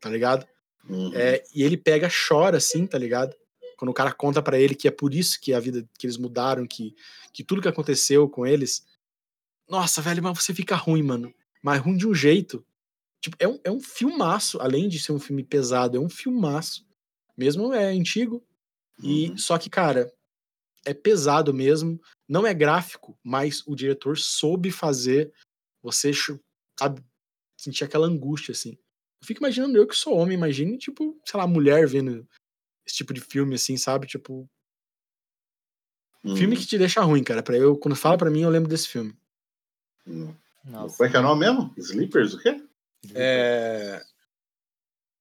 [0.00, 0.46] tá ligado?
[0.88, 1.12] Uhum.
[1.14, 3.34] É, e ele pega, chora assim, tá ligado?
[3.76, 6.16] Quando o cara conta pra ele que é por isso que a vida que eles
[6.16, 6.94] mudaram, que,
[7.32, 8.84] que tudo que aconteceu com eles.
[9.68, 11.32] Nossa, velho, mas você fica ruim, mano.
[11.62, 12.64] Mas ruim de um jeito.
[13.20, 16.86] Tipo, é um, é um filmaço, além de ser um filme pesado, é um filmaço.
[17.36, 18.42] Mesmo é antigo.
[19.02, 19.38] E Uhum.
[19.38, 20.12] só que, cara,
[20.84, 22.00] é pesado mesmo.
[22.28, 25.32] Não é gráfico, mas o diretor soube fazer
[25.82, 26.12] você,
[26.78, 27.02] sabe,
[27.58, 28.78] sentir aquela angústia, assim.
[29.22, 32.26] Eu fico imaginando eu que sou homem, imagine, tipo, sei lá, mulher vendo
[32.86, 34.06] esse tipo de filme, assim, sabe?
[34.06, 34.48] Tipo,
[36.22, 36.60] filme Uhum.
[36.60, 37.42] que te deixa ruim, cara.
[37.42, 39.14] Pra eu, quando fala pra mim, eu lembro desse filme.
[40.64, 40.96] Nossa.
[40.96, 41.74] Como é que é o nome mesmo?
[41.76, 42.62] Sleepers, o quê?
[43.14, 44.02] É...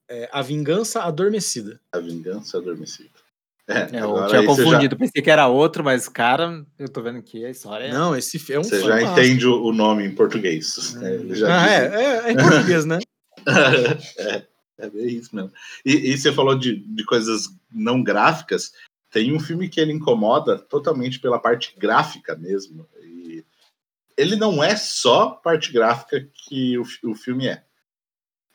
[0.09, 1.79] é A Vingança Adormecida.
[1.91, 3.09] A Vingança Adormecida.
[3.69, 7.03] É, É, eu tinha você já- confundido, pensei que era outro, mas, cara, eu tô
[7.03, 7.93] vendo que a história é.
[7.93, 10.95] Não, esse é um Você já entende o o nome em português.
[10.95, 12.97] É, ele já Ah, é, é, é em português, né?
[14.17, 14.43] é,
[14.79, 15.51] é bem isso mesmo.
[15.85, 18.73] E, e você falou de, de coisas não gráficas.
[19.11, 22.87] Tem um filme que ele incomoda totalmente pela parte gráfica mesmo.
[23.03, 23.45] E
[24.17, 27.63] ele não é só parte gráfica que o, o filme é.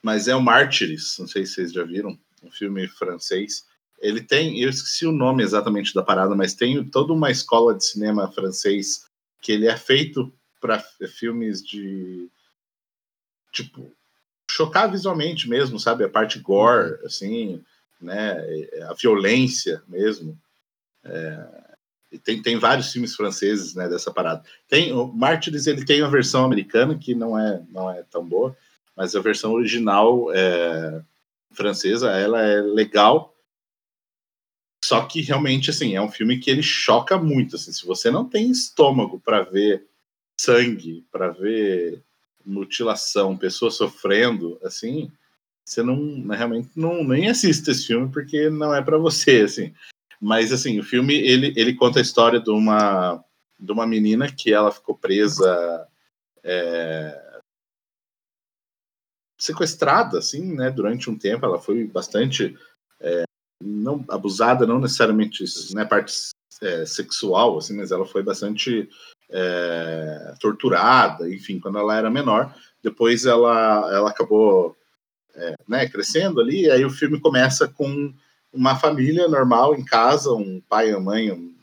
[0.03, 3.65] Mas é o Mártires, não sei se vocês já viram, um filme francês.
[4.05, 7.87] Ele tem, eu esqueci o nome exatamente da parada, mas tem toda uma escola de
[7.87, 9.07] cinema francês
[9.41, 12.29] que ele é feito para filmes de
[13.51, 13.91] tipo
[14.51, 16.05] chocar visualmente mesmo, sabe?
[16.05, 17.65] A parte gore, assim,
[17.99, 18.45] né?
[18.91, 20.39] A violência mesmo.
[21.03, 21.47] É,
[22.13, 23.89] e tem, tem vários filmes franceses, né?
[23.89, 24.45] Dessa parada.
[24.69, 28.55] Tem o Mártires, ele tem uma versão americana que não é não é tão boa,
[28.95, 31.01] mas a versão original é,
[31.53, 33.34] francesa, ela é legal.
[34.85, 37.57] Só que realmente, assim, é um filme que ele choca muito.
[37.57, 39.87] Assim, se você não tem estômago para ver
[40.39, 42.03] sangue, para ver
[42.45, 45.11] mutilação, pessoas sofrendo, assim,
[45.65, 49.73] você não realmente não nem assiste esse filme porque não é para você, assim.
[50.21, 53.25] Mas assim, o filme ele, ele conta a história de uma
[53.59, 55.89] de uma menina que ela ficou presa
[56.43, 57.41] é,
[59.39, 60.71] sequestrada, assim, né?
[60.71, 62.55] Durante um tempo, ela foi bastante
[63.01, 63.25] é,
[63.65, 66.13] não abusada, não necessariamente né, parte
[66.61, 68.89] é, sexual, assim, mas ela foi bastante
[69.31, 72.55] é, torturada, enfim, quando ela era menor.
[72.83, 74.77] Depois ela, ela acabou
[75.35, 78.13] é, né, crescendo ali, e aí o filme começa com
[78.53, 81.55] uma família normal em casa, um pai uma mãe, um,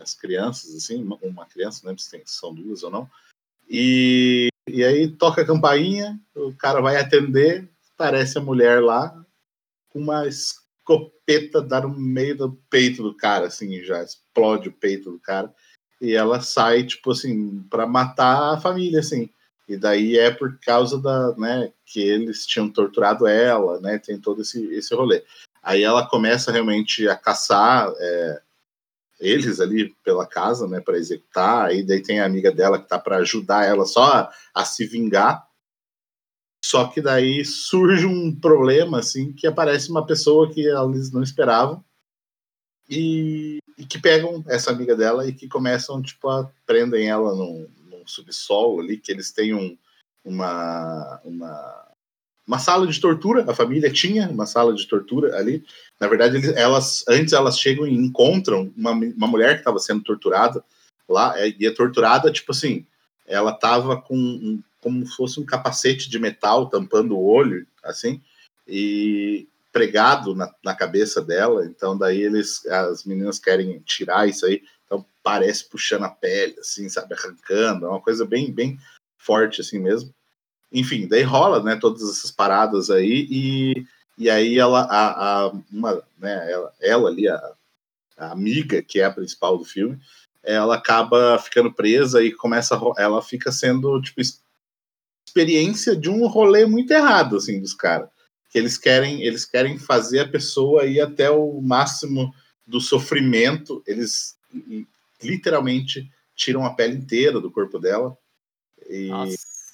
[0.00, 3.08] as crianças, assim, uma, uma criança, não lembro se, tem, são duas ou não,
[3.68, 9.24] e, e aí toca a campainha, o cara vai atender, parece a mulher lá,
[9.90, 10.24] com uma
[10.86, 15.52] escopeta dar no meio do peito do cara, assim, já explode o peito do cara,
[16.00, 19.28] e ela sai, tipo assim, para matar a família, assim.
[19.68, 24.42] E daí é por causa da, né, que eles tinham torturado ela, né, tem todo
[24.42, 25.24] esse, esse rolê.
[25.60, 28.40] Aí ela começa realmente a caçar é,
[29.18, 31.66] eles ali pela casa, né, para executar.
[31.66, 34.86] Aí daí tem a amiga dela que tá para ajudar ela só a, a, se
[34.86, 35.45] vingar.
[36.68, 41.84] Só que daí surge um problema, assim, que aparece uma pessoa que eles não esperavam
[42.90, 47.68] e, e que pegam essa amiga dela e que começam, tipo, a prendem ela num,
[47.88, 49.78] num subsolo ali, que eles têm um,
[50.24, 51.86] uma, uma
[52.44, 53.48] uma sala de tortura.
[53.48, 55.64] A família tinha uma sala de tortura ali.
[56.00, 60.02] Na verdade, eles, elas antes elas chegam e encontram uma, uma mulher que estava sendo
[60.02, 60.64] torturada
[61.08, 62.84] lá e é torturada tipo assim.
[63.24, 68.22] Ela estava com um, como se fosse um capacete de metal tampando o olho, assim,
[68.66, 71.64] e pregado na, na cabeça dela.
[71.66, 74.62] Então daí eles, as meninas querem tirar isso aí.
[74.84, 77.86] Então parece puxando a pele, assim, sabe, arrancando.
[77.86, 78.78] É uma coisa bem, bem
[79.18, 80.14] forte assim mesmo
[80.72, 83.86] enfim, daí rola, né, todas essas paradas aí, e,
[84.18, 87.52] e aí ela, a, a uma, né, ela, ela ali, a,
[88.18, 89.98] a, amiga, que é a principal do filme,
[90.42, 94.20] ela acaba ficando presa e começa, ela fica sendo, tipo,
[95.36, 98.08] experiência de um rolê muito errado, assim, dos caras,
[98.50, 102.34] que eles querem, eles querem fazer a pessoa ir até o máximo
[102.66, 104.36] do sofrimento, eles
[105.22, 108.16] literalmente tiram a pele inteira do corpo dela,
[108.88, 109.10] e...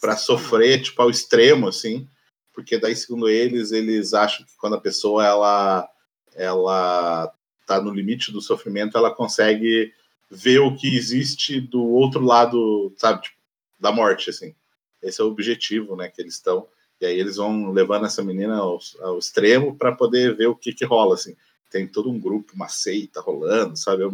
[0.00, 2.08] Para sofrer tipo ao extremo assim,
[2.52, 5.88] porque daí segundo eles eles acham que quando a pessoa ela
[6.34, 7.32] ela
[7.64, 9.92] tá no limite do sofrimento, ela consegue
[10.28, 13.36] ver o que existe do outro lado, sabe, tipo,
[13.78, 14.56] da morte assim.
[15.02, 16.66] Esse é o objetivo, né, que eles estão.
[17.00, 20.72] E aí eles vão levando essa menina ao, ao extremo para poder ver o que
[20.72, 21.34] que rola assim.
[21.70, 24.04] Tem todo um grupo, uma seita rolando, sabe?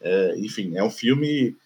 [0.00, 1.56] É, enfim, é um filme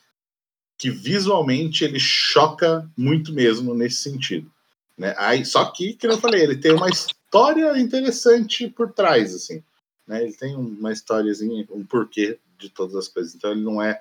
[0.78, 4.50] que visualmente ele choca muito mesmo nesse sentido.
[4.96, 5.14] Né?
[5.18, 9.62] Aí, só que, como eu falei, ele tem uma história interessante por trás, assim.
[10.06, 10.22] Né?
[10.22, 13.34] Ele tem uma historiazinha, um porquê de todas as coisas.
[13.34, 14.00] Então ele não é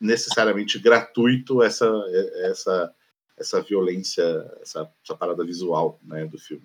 [0.00, 1.86] necessariamente gratuito essa
[2.42, 2.92] essa
[3.42, 4.22] essa violência,
[4.60, 6.64] essa, essa parada visual né, do filme.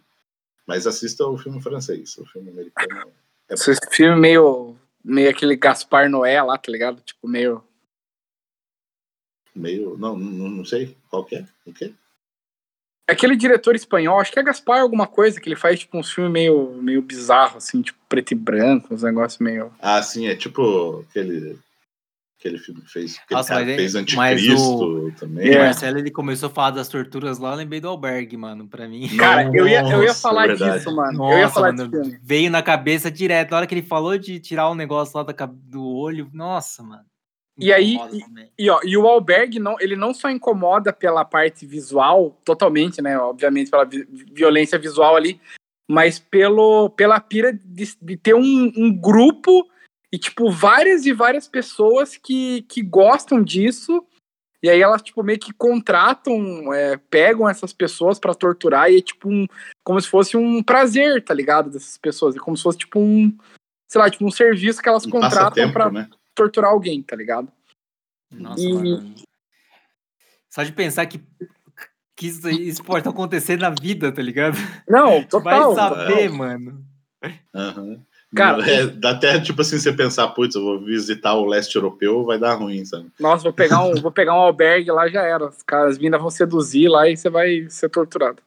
[0.66, 3.12] Mas assista o filme francês, o filme americano.
[3.50, 7.02] É Esse filme meio, meio aquele Gaspar Noé lá, tá ligado?
[7.02, 7.64] Tipo, meio
[9.58, 9.98] meio.
[9.98, 11.46] Não, não, não sei qual que é.
[11.66, 11.92] O quê?
[13.10, 16.32] Aquele diretor espanhol, acho que é Gaspar alguma coisa, que ele faz tipo uns filmes
[16.32, 19.74] meio, meio bizarro, assim, tipo preto e branco, uns negócios meio.
[19.80, 21.58] Ah, sim, é tipo aquele.
[22.48, 23.20] Aquele filme que fez.
[23.24, 25.12] Aquele Nossa, cara mas, fez Anticristo o...
[25.12, 25.50] também.
[25.50, 25.60] É.
[25.60, 29.08] Marcelo ele começou a falar das torturas lá, eu lembrei do Albergue, mano, pra mim.
[29.18, 31.18] Cara, Nossa, eu ia, eu ia falar disso, mano.
[31.18, 32.18] Nossa, eu ia falar mano, disso.
[32.24, 33.52] Veio na cabeça direto.
[33.52, 37.04] Na hora que ele falou de tirar o um negócio lá do olho, nossa, mano.
[37.60, 41.66] E aí, e, e, ó, e o Alberg não, ele não só incomoda pela parte
[41.66, 43.18] visual, totalmente, né?
[43.18, 45.42] Obviamente, pela vi violência visual ali,
[45.90, 49.68] mas pelo, pela pira de, de ter um, um, grupo
[50.12, 54.06] e, tipo, várias e várias pessoas que, que gostam disso.
[54.64, 59.02] E aí elas, tipo, meio que contratam, é, pegam essas pessoas para torturar e é,
[59.02, 59.46] tipo, um,
[59.84, 61.70] como se fosse um prazer, tá ligado?
[61.70, 62.36] Dessas pessoas.
[62.36, 63.38] É como se fosse, tipo, um,
[63.88, 65.92] sei lá, tipo, um serviço que elas um contratam pra.
[65.92, 66.10] Né?
[66.38, 67.52] torturar alguém, tá ligado?
[68.32, 68.74] Nossa, e...
[68.74, 69.16] mano.
[70.50, 71.20] Só de pensar que,
[72.16, 74.56] que isso, isso pode acontecer na vida, tá ligado?
[74.88, 75.74] Não, total.
[75.74, 76.86] Vai saber, mano.
[77.54, 78.06] Uhum.
[78.36, 82.26] Cara, é, dá até tipo assim você pensar, putz, eu vou visitar o leste europeu,
[82.26, 83.10] vai dar ruim, sabe?
[83.20, 85.46] Nossa, vou pegar um, vou pegar um albergue lá já era.
[85.46, 88.42] Os caras vindas vão seduzir lá e você vai ser torturado.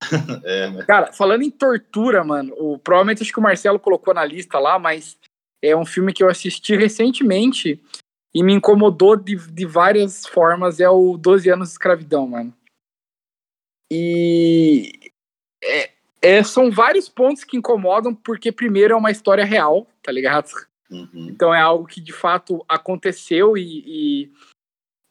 [0.44, 0.84] é, né?
[0.84, 4.78] Cara, falando em tortura, mano, o, provavelmente acho que o Marcelo colocou na lista lá,
[4.78, 5.18] mas
[5.62, 7.82] é um filme que eu assisti recentemente
[8.32, 10.78] e me incomodou de, de várias formas.
[10.78, 12.54] É o 12 anos de escravidão, mano.
[13.90, 14.92] E
[15.64, 15.90] é,
[16.26, 20.50] é, são vários pontos que incomodam, porque primeiro é uma história real, tá ligado?
[20.90, 21.28] Uhum.
[21.30, 24.32] Então é algo que de fato aconteceu e, e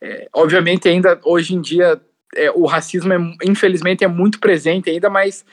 [0.04, 2.02] é, obviamente ainda hoje em dia
[2.36, 5.46] é, o racismo é, infelizmente é muito presente ainda, mas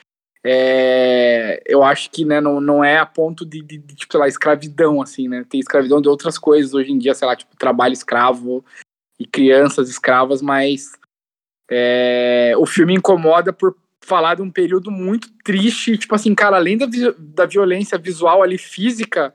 [0.44, 4.20] é, eu acho que né, não, não é a ponto de, de, de, tipo, sei
[4.20, 5.46] lá, escravidão, assim, né?
[5.48, 8.64] Tem escravidão de outras coisas hoje em dia, sei lá, tipo, trabalho escravo
[9.16, 10.90] e crianças escravas, mas
[11.70, 16.76] é, o filme incomoda por falar de um período muito triste, tipo assim, cara, além
[16.76, 16.86] da,
[17.18, 19.34] da violência visual ali, física,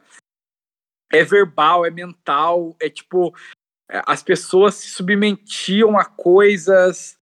[1.12, 3.34] é verbal, é mental, é tipo,
[3.90, 7.18] é, as pessoas se submetiam a coisas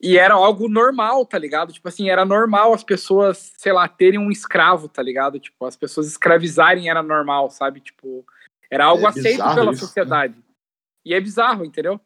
[0.00, 1.72] e era algo normal, tá ligado?
[1.72, 5.40] Tipo assim, era normal as pessoas, sei lá, terem um escravo, tá ligado?
[5.40, 7.80] Tipo, as pessoas escravizarem era normal, sabe?
[7.80, 8.24] Tipo,
[8.70, 9.76] era algo é aceito pela isso, né?
[9.76, 10.36] sociedade.
[10.36, 10.42] Né?
[11.06, 11.98] E é bizarro, entendeu?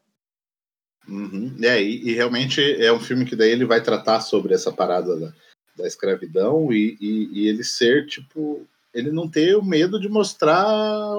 [1.09, 1.57] Uhum.
[1.63, 5.19] É, e, e, realmente é um filme que daí ele vai tratar sobre essa parada
[5.19, 5.33] da,
[5.77, 10.65] da escravidão e, e, e, ele ser, tipo, ele não ter o medo de mostrar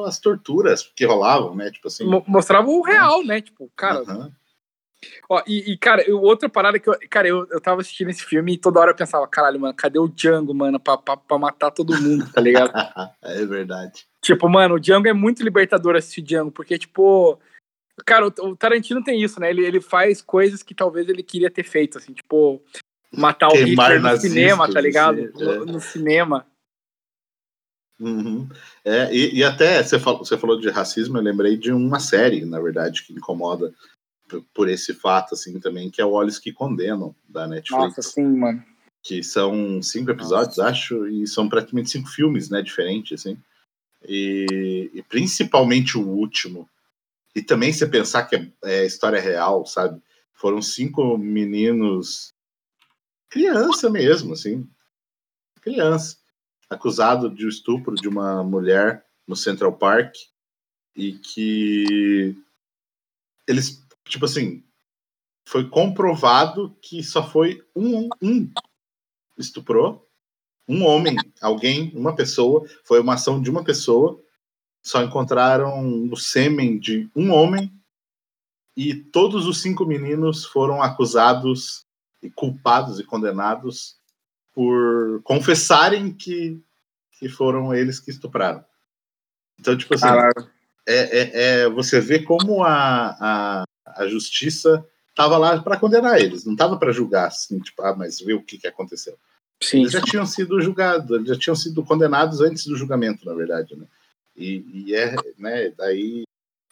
[0.06, 1.72] as torturas que rolavam, né?
[1.72, 2.06] Tipo assim.
[2.28, 3.42] Mostrava o real, né?
[3.42, 4.32] Tipo, cara, uhum.
[5.28, 6.96] Ó, e, cara, eu, outra parada que eu.
[7.10, 9.98] Cara, eu, eu tava assistindo esse filme e toda hora eu pensava, caralho, mano, cadê
[9.98, 12.72] o Django, mano, pra, pra, pra matar todo mundo, tá ligado?
[13.24, 14.06] é verdade.
[14.22, 17.40] Tipo, mano, o Django é muito libertador assistir Django, porque, tipo.
[18.06, 19.50] Cara, o, Tarantino tem isso, né?
[19.50, 22.62] Ele, ele faz coisas que talvez ele queria ter feito, assim, tipo.
[23.14, 25.20] Matar o Queimar Hitler no cinema, tá ligado?
[25.20, 25.32] é.
[25.34, 26.46] No, no cinema.
[28.00, 28.48] Uhum.
[28.84, 32.44] É, e, e até você falou, você falou de racismo, eu lembrei de uma série,
[32.46, 33.72] na verdade, que incomoda
[34.28, 37.98] p- por esse fato, assim, também, que é o Olhos que Condenam, da Netflix.
[37.98, 38.64] Nossa, sim, mano.
[39.04, 43.38] que são cinco episódios, acho, e são praticamente cinco filmes, né, diferentes, assim.
[44.08, 46.68] E, e principalmente o último.
[47.36, 50.02] E também você pensar que é, é história real, sabe?
[50.34, 52.34] Foram cinco meninos,
[53.30, 54.70] criança mesmo, assim,
[55.62, 56.18] criança,
[56.70, 60.16] acusado de estupro de uma mulher no Central Park
[60.96, 62.36] e que
[63.48, 64.64] eles, tipo assim,
[65.46, 68.52] foi comprovado que só foi um, um
[69.38, 70.08] estuprou
[70.72, 74.22] um homem, alguém, uma pessoa, foi uma ação de uma pessoa,
[74.82, 77.72] só encontraram o sêmen de um homem
[78.76, 81.86] e todos os cinco meninos foram acusados
[82.22, 83.98] e culpados e condenados
[84.54, 86.62] por confessarem que,
[87.20, 88.64] que foram eles que estupraram.
[89.60, 90.08] Então, tipo assim,
[90.88, 96.46] é, é, é- você vê como a, a, a justiça estava lá para condenar eles,
[96.46, 99.18] não estava para julgar, assim, tipo, ah, mas vê o que, que aconteceu.
[99.62, 99.82] Sim.
[99.82, 103.76] Eles já tinham sido julgados, eles já tinham sido condenados antes do julgamento, na verdade,
[103.76, 103.86] né?
[104.36, 106.24] E, e é, né, daí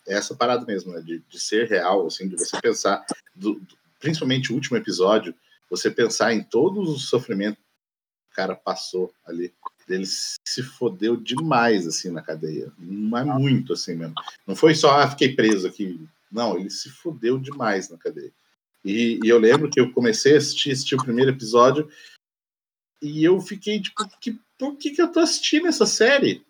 [0.08, 3.78] é essa parada mesmo, né, de, de ser real, assim, de você pensar, do- do-
[4.00, 5.36] principalmente o último episódio,
[5.70, 9.54] você pensar em todos os sofrimentos que o cara passou ali.
[9.88, 12.72] Ele se fodeu demais, assim, na cadeia.
[12.78, 14.14] Mas muito, assim mesmo.
[14.46, 16.08] Não foi só, ah, fiquei preso aqui.
[16.32, 18.32] Não, ele se fodeu demais na cadeia.
[18.86, 21.90] E, e eu lembro que eu comecei a assistir, assistir o primeiro episódio
[23.02, 26.46] e eu fiquei, tipo, que, por que, que eu tô assistindo essa série?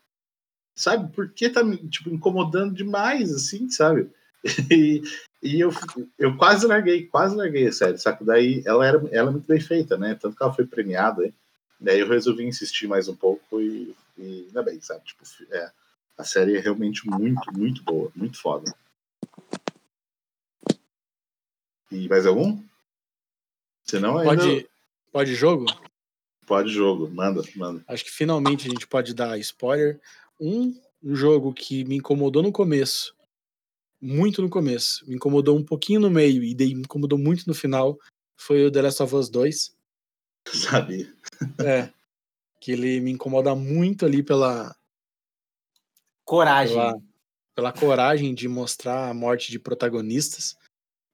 [0.79, 1.11] Sabe?
[1.11, 4.09] Por que tá me tipo, incomodando demais, assim, sabe?
[4.71, 5.03] E,
[5.43, 5.69] e eu,
[6.17, 8.23] eu quase larguei, quase larguei a série, sabe?
[8.23, 10.15] Daí ela era, ela é muito bem feita, né?
[10.15, 11.33] Tanto que ela foi premiada, hein?
[11.77, 15.03] Daí eu resolvi insistir mais um pouco e, e ainda bem, sabe?
[15.03, 15.69] Tipo, é,
[16.17, 18.73] a série é realmente muito, muito boa, muito foda.
[21.91, 22.57] E mais algum?
[23.83, 24.69] Senão ainda Pode,
[25.11, 25.65] pode jogo?
[26.47, 27.83] pode jogo, manda, manda.
[27.87, 29.99] Acho que finalmente a gente pode dar spoiler.
[30.39, 33.15] Um, um jogo que me incomodou no começo,
[34.01, 37.53] muito no começo, me incomodou um pouquinho no meio e daí me incomodou muito no
[37.53, 37.97] final,
[38.37, 39.75] foi o The Last of Us 2.
[40.47, 41.13] Sabia.
[41.65, 41.93] É.
[42.59, 44.75] Que ele me incomoda muito ali pela,
[46.25, 46.75] Coragem.
[46.75, 47.01] pela,
[47.55, 50.57] pela coragem de mostrar a morte de protagonistas,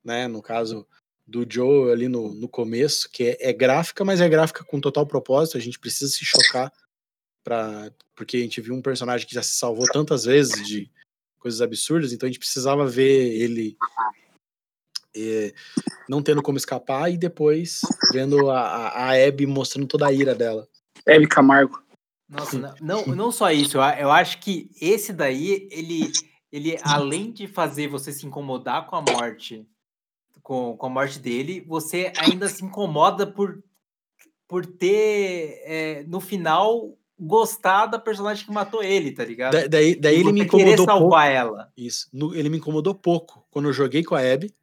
[0.03, 0.27] né?
[0.27, 0.87] No caso
[1.25, 5.05] do Joe ali no, no começo, que é, é gráfica, mas é gráfica com total
[5.05, 5.57] propósito.
[5.57, 6.71] A gente precisa se chocar
[7.45, 10.89] para porque a gente viu um personagem que já se salvou tantas vezes de
[11.37, 13.77] coisas absurdas, então a gente precisava ver ele
[15.15, 15.53] eh,
[16.09, 17.81] não tendo como escapar e depois
[18.11, 20.67] vendo a, a, a Abby mostrando toda a ira dela.
[21.07, 21.83] Hebe Camargo.
[22.27, 26.11] Nossa, não, não, só isso, eu acho que esse daí, ele,
[26.51, 29.67] ele, além de fazer você se incomodar com a morte,
[30.41, 33.63] com, com a morte dele, você ainda se incomoda por,
[34.47, 39.53] por ter, é, no final, gostado da personagem que matou ele, tá ligado?
[39.53, 41.17] Da- daí daí ele me incomodou pouco.
[41.19, 41.69] ela.
[41.77, 42.07] Isso.
[42.11, 43.45] No- ele me incomodou pouco.
[43.49, 44.53] Quando eu joguei com a Abby,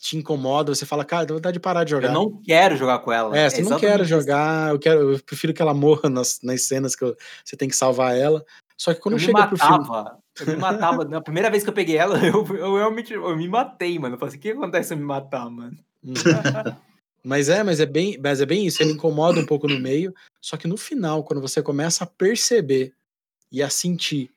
[0.00, 2.08] te incomoda, você fala, cara, dá vontade de parar de jogar.
[2.08, 3.36] Eu não quero jogar com ela.
[3.38, 4.10] é, você não exatamente quero isso.
[4.10, 7.68] jogar, eu quero, eu prefiro que ela morra nas, nas cenas que eu- você tem
[7.68, 8.44] que salvar ela.
[8.76, 9.78] Só que quando Eu me chega pro filme.
[9.78, 10.18] matava.
[10.40, 11.04] Eu me matava.
[11.04, 14.16] Na primeira vez que eu peguei ela, eu, eu realmente eu me matei, mano.
[14.16, 15.76] Eu falei assim, o que acontece se eu me matar, mano?
[17.24, 20.12] Mas é, mas é bem, mas é bem isso, ele incomoda um pouco no meio,
[20.40, 22.94] só que no final, quando você começa a perceber
[23.50, 24.32] e a sentir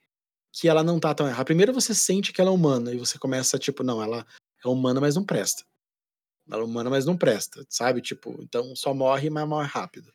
[0.52, 1.44] que ela não tá tão errada.
[1.44, 4.24] Primeiro você sente que ela é humana e você começa tipo, não, ela
[4.64, 5.64] é humana, mas não presta.
[6.48, 8.00] Ela é humana, mas não presta, sabe?
[8.00, 10.12] Tipo, então só morre, mas morre rápido.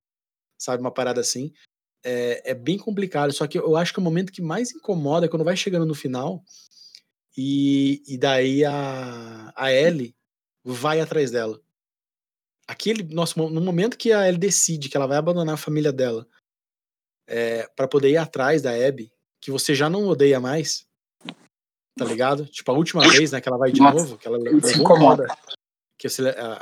[0.57, 1.51] Sabe uma parada assim?
[2.03, 5.29] É, é bem complicado, só que eu acho que o momento que mais incomoda é
[5.29, 6.43] quando vai chegando no final
[7.37, 10.15] e, e daí a, a Ellie
[10.63, 11.61] vai atrás dela
[12.71, 16.25] aquele nosso no momento que a Ellie decide que ela vai abandonar a família dela
[17.27, 19.11] é, para poder ir atrás da Abby,
[19.41, 20.87] que você já não odeia mais,
[21.97, 22.45] tá ligado?
[22.45, 24.61] Tipo a última vez, né, que ela vai de Nossa, novo, que ela levou um
[24.61, 25.27] pau incomoda.
[25.97, 26.53] que você, a,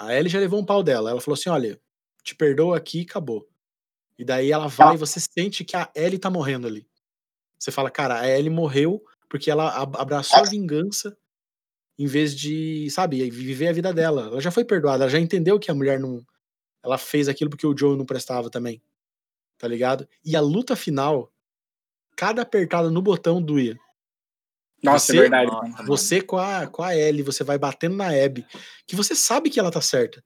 [0.00, 1.10] a, a Ellie já levou um pau dela.
[1.10, 1.80] Ela falou assim, olha,
[2.22, 3.48] te perdoo aqui, e acabou.
[4.18, 6.86] E daí ela vai e você sente que a Ellie tá morrendo ali.
[7.58, 11.16] Você fala, cara, a Ellie morreu porque ela ab- abraçou a vingança
[11.98, 14.26] em vez de, sabe, viver a vida dela.
[14.28, 16.24] Ela já foi perdoada, ela já entendeu que a mulher não.
[16.82, 18.80] Ela fez aquilo porque o Joe não prestava também.
[19.58, 20.08] Tá ligado?
[20.24, 21.32] E a luta final,
[22.16, 23.76] cada apertada no botão doía.
[24.82, 25.50] Nossa, Você- é verdade.
[25.50, 25.86] Mano.
[25.86, 28.46] Você com a, com a Ellie, você vai batendo na Abby,
[28.86, 30.22] que você sabe que ela tá certa.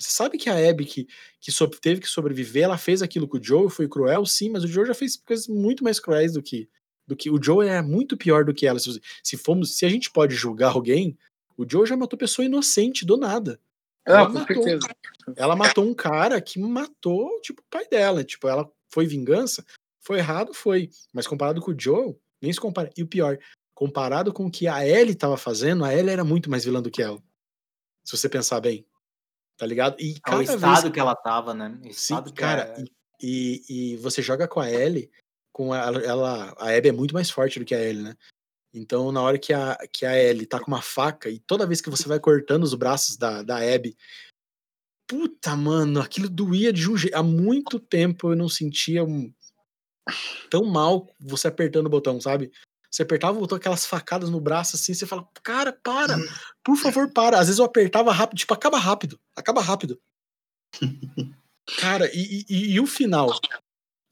[0.00, 1.06] Você sabe que a Abby que,
[1.38, 4.64] que so- teve que sobreviver, ela fez aquilo com o Joe, foi cruel, sim, mas
[4.64, 6.68] o Joe já fez coisas muito mais cruéis do que
[7.06, 8.78] do que o Joe é muito pior do que ela.
[8.78, 11.16] Se, se fomos, se a gente pode julgar alguém,
[11.56, 13.60] o Joe já matou pessoa inocente do nada.
[14.06, 14.62] Ela Não, com matou.
[14.62, 14.88] certeza.
[15.36, 18.22] Ela matou um cara que matou, tipo, o pai dela.
[18.24, 19.64] Tipo, ela foi vingança?
[20.00, 20.90] Foi errado, foi.
[21.12, 22.90] Mas comparado com o Joe, nem se compara.
[22.96, 23.38] E o pior,
[23.74, 26.90] comparado com o que a Ellie tava fazendo, a Ellie era muito mais vilã do
[26.90, 27.22] que ela.
[28.04, 28.86] Se você pensar bem.
[29.56, 29.96] Tá ligado?
[30.00, 31.78] E É o estado vez que ela tava, né?
[31.80, 32.84] O Sim, estado que cara, é-
[33.22, 35.10] e, e, e você joga com a Ellie,
[35.54, 38.16] com ela, ela, a Abby é muito mais forte do que a Ellie, né?
[38.74, 41.80] Então, na hora que a, que a Ellie tá com uma faca, e toda vez
[41.80, 43.96] que você vai cortando os braços da, da Abby,
[45.08, 47.14] puta, mano, aquilo doía de um jeito.
[47.14, 49.32] Há muito tempo eu não sentia um,
[50.50, 52.50] tão mal você apertando o botão, sabe?
[52.90, 56.16] Você apertava o botão, aquelas facadas no braço assim, você fala, cara, para,
[56.64, 57.38] por favor, para.
[57.38, 60.00] Às vezes eu apertava rápido, tipo, acaba rápido, acaba rápido.
[61.78, 63.40] Cara, e, e- e o final?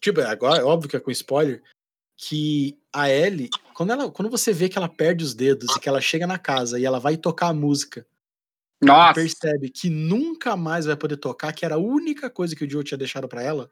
[0.02, 1.62] Tipo, agora é óbvio que é com spoiler,
[2.16, 5.88] que a Ellie, quando, ela, quando você vê que ela perde os dedos e que
[5.88, 8.04] ela chega na casa e ela vai tocar a música,
[8.82, 12.64] e Nossa, percebe que nunca mais vai poder tocar, que era a única coisa que
[12.64, 13.70] o Joe tinha deixado pra ela,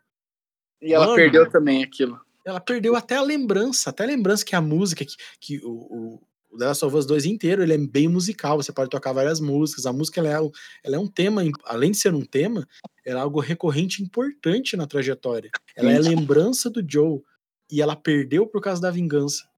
[0.80, 1.16] e ela Mano.
[1.16, 2.20] perdeu também aquilo.
[2.46, 6.22] ela perdeu até a lembrança, até a lembrança que a música, que, que o, o,
[6.50, 9.40] o The Last of Us 2 inteiro, ele é bem musical, você pode tocar várias
[9.40, 10.50] músicas, a música ela é, um-
[10.84, 12.66] ela é um tema, além de ser um tema,
[13.04, 15.50] ela é algo recorrente e importante na trajetória.
[15.76, 17.22] Ela é a lembrança do Joe,
[17.70, 19.48] e ela perdeu por causa da vingança.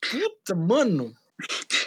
[0.00, 1.14] Puta, mano!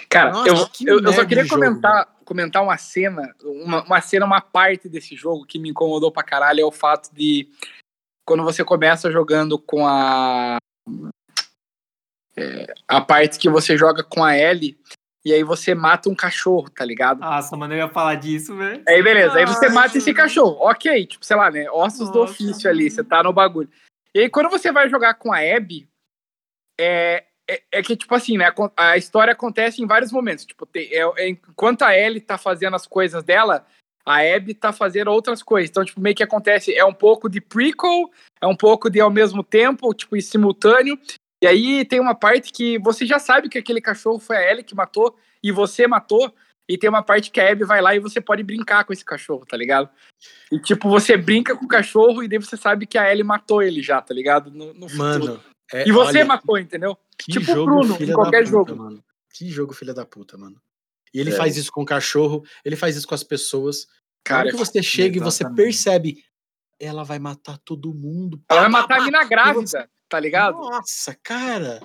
[0.10, 4.02] Cara, Nossa, eu, que eu, eu só queria jogo, comentar, comentar uma cena, uma, uma
[4.02, 7.48] cena, uma parte desse jogo que me incomodou pra caralho é o fato de
[8.26, 10.58] quando você começa jogando com a.
[12.40, 14.78] é, a parte que você joga com a Ellie
[15.24, 17.20] e aí você mata um cachorro, tá ligado?
[17.20, 18.84] Nossa, mano, eu ia falar disso, velho.
[18.88, 21.70] Aí beleza, aí você mata esse cachorro, ok, tipo, sei lá, né?
[21.70, 23.70] Ossos do Nossa, ofício ali, você tá no bagulho.
[24.16, 25.88] E aí quando você vai jogar com a Abby,
[26.80, 28.52] é, é, é que, tipo assim, né?
[28.78, 30.46] A história acontece em vários momentos.
[30.46, 33.66] Tipo, tem- é, é- enquanto a Ellie tá fazendo as coisas dela,
[34.06, 35.70] a Abby tá fazendo outras coisas.
[35.70, 38.10] Então, tipo, meio que acontece, é um pouco de prequel,
[38.42, 40.98] é um pouco de ao mesmo tempo, tipo, em simultâneo.
[41.42, 44.64] E aí tem uma parte que você já sabe que aquele cachorro foi a Ellie
[44.64, 46.34] que matou e você matou.
[46.68, 49.04] E tem uma parte que a Abby vai lá e você pode brincar com esse
[49.04, 49.90] cachorro, tá ligado?
[50.52, 53.64] E tipo, você brinca com o cachorro e daí você sabe que a Ellie matou
[53.64, 54.52] ele já, tá ligado?
[54.52, 54.88] No, no.
[54.96, 55.42] Mano.
[55.74, 56.96] é- e você olha, matou, entendeu?
[57.18, 58.76] que tipo jogo Bruno, em qualquer puta, jogo.
[58.76, 59.04] Mano.
[59.34, 60.62] Que jogo filha da puta, mano.
[61.12, 61.36] E ele É.
[61.36, 63.88] faz isso com o cachorro, ele faz isso com as pessoas.
[64.24, 65.56] Cara, Cara, que você chega e você exatamente.
[65.66, 66.24] percebe,
[66.80, 68.40] ela vai matar todo mundo.
[68.48, 70.58] ela vai matar a mina grávida, tá ligado?
[70.58, 71.80] Nossa, cara.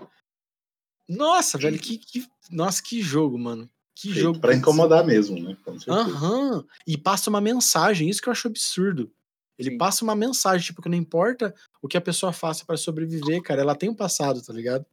[1.08, 3.68] Nossa, velho, que, que- nossa, que jogo, mano.
[3.94, 4.40] Que Feito jogo.
[4.40, 5.56] Pra incomodar mesmo, né?
[5.88, 6.64] Aham.
[6.86, 9.12] E passa uma mensagem, isso que eu acho absurdo.
[9.56, 9.78] Ele Sim.
[9.78, 13.60] passa uma mensagem, tipo, que não importa o que a pessoa faça pra sobreviver, cara,
[13.60, 14.84] ela tem um passado, tá ligado?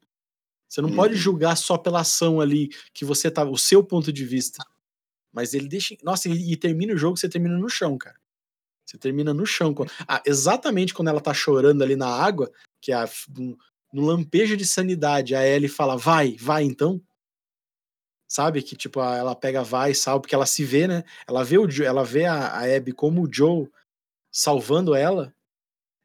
[0.70, 1.20] Você não pode Uhum.
[1.20, 4.64] julgar só pela ação ali que você tá, o seu ponto de vista.
[5.34, 8.16] Mas ele deixa, nossa, e, e termina o jogo, você termina no chão, cara.
[8.86, 9.74] Você termina no chão.
[9.74, 12.52] Quando- Ah, exatamente quando ela tá chorando ali na água,
[12.82, 13.08] que a,
[13.38, 13.58] no,
[13.94, 17.02] no lampejo de sanidade, a Ellie fala, vai, vai então.
[18.28, 18.62] Sabe?
[18.62, 21.04] Que tipo, a- ela pega, vai, salva, porque ela se vê, né?
[21.28, 23.70] Ela vê, o, ela vê a, a Abby como o Joe
[24.32, 25.34] salvando ela,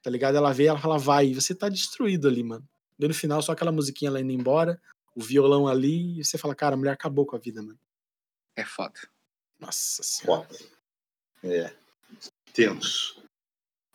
[0.03, 0.37] tá ligado?
[0.37, 2.69] Ela vê, ela fala, vai, e você tá destruído ali, mano.
[2.99, 4.81] Daí no final, só aquela musiquinha ela indo embora,
[5.15, 7.79] o violão ali, e você fala, cara, a mulher acabou com a vida, mano.
[8.57, 9.01] É foda.
[9.61, 10.47] Nossa senhora.
[10.49, 10.59] Foda.
[11.45, 11.73] É.
[12.53, 13.23] Tenso.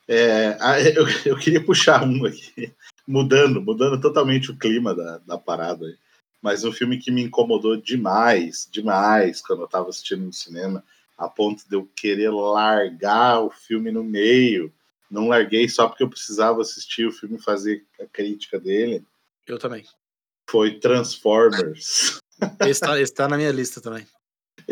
[0.08, 0.58] É,
[0.95, 2.74] eu, eu queria puxar um aqui,
[3.08, 5.86] mudando, mudando totalmente o clima da, da parada.
[5.86, 5.95] aí.
[6.41, 10.84] Mas um filme que me incomodou demais, demais, quando eu tava assistindo no cinema,
[11.18, 14.74] a ponto de eu querer largar o filme no meio.
[15.10, 19.06] Não larguei só porque eu precisava assistir o filme e fazer a crítica dele.
[19.45, 19.86] Eu também.
[20.49, 22.18] Foi Transformers.
[22.80, 24.08] Tá, esse tá na minha lista também.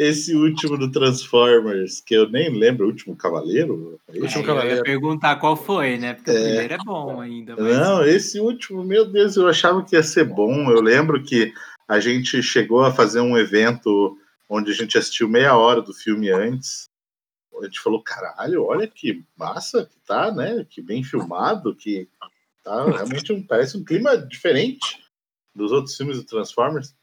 [0.01, 3.99] Esse último do Transformers, que eu nem lembro, o último Cavaleiro?
[4.07, 4.37] É Último?
[4.37, 4.77] É, eu Cavaleiro.
[4.77, 6.13] ia perguntar qual foi, né?
[6.13, 6.41] Porque o É.
[6.41, 7.55] primeiro é bom ainda.
[7.57, 7.77] Mas...
[7.77, 10.71] Não, esse último, meu Deus, eu achava que ia ser bom.
[10.71, 11.53] Eu lembro que
[11.85, 16.31] a gente chegou a fazer um evento onde a gente assistiu meia hora do filme
[16.31, 16.87] antes.
[17.61, 20.65] A gente falou, caralho, olha que massa que tá, né?
[20.69, 22.07] Que bem filmado, que
[22.63, 25.03] tá realmente um, parece um clima diferente
[25.53, 26.95] dos outros filmes do Transformers.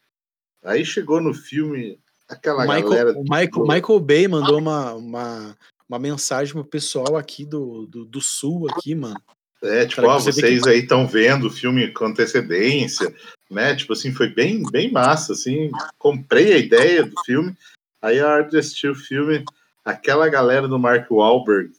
[0.65, 1.99] Aí chegou no filme
[2.29, 3.13] aquela O galera.
[3.13, 5.57] Michael, o Michael, Michael Bay mandou uma, uma,
[5.89, 9.21] uma mensagem pro pessoal aqui do, do, do sul, aqui, mano.
[9.63, 13.15] É, tipo, ó, você vê vocês que- aí estão vendo o filme com antecedência,
[13.51, 13.75] né?
[13.75, 15.71] Tipo assim, foi bem, bem massa, assim.
[15.99, 17.57] Comprei a ideia do filme.
[18.03, 19.45] Aí a hora de assistir o filme,
[19.85, 21.73] aquela galera do Mark Wahlberg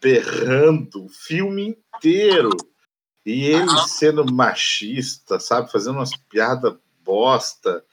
[0.00, 2.50] berrando o filme inteiro.
[3.26, 5.70] E ele sendo machista, sabe?
[5.70, 7.84] Fazendo umas piadas bosta,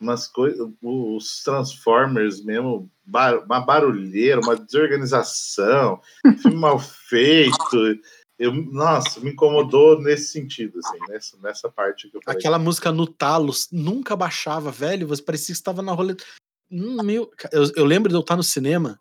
[0.00, 0.66] umas coisas.
[0.82, 6.00] Os Transformers mesmo, bar, uma barulheira, uma desorganização,
[6.40, 8.00] filme mal feito.
[8.38, 12.38] Eu, nossa, me incomodou nesse sentido, assim, nessa, nessa parte que eu falei.
[12.38, 15.06] Aquela música no talos nunca baixava, velho.
[15.08, 16.24] Você parecia que estava na roleta.
[16.70, 18.98] Hum, meu, eu, eu lembro de eu estar no cinema,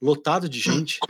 [0.00, 1.00] lotado de gente.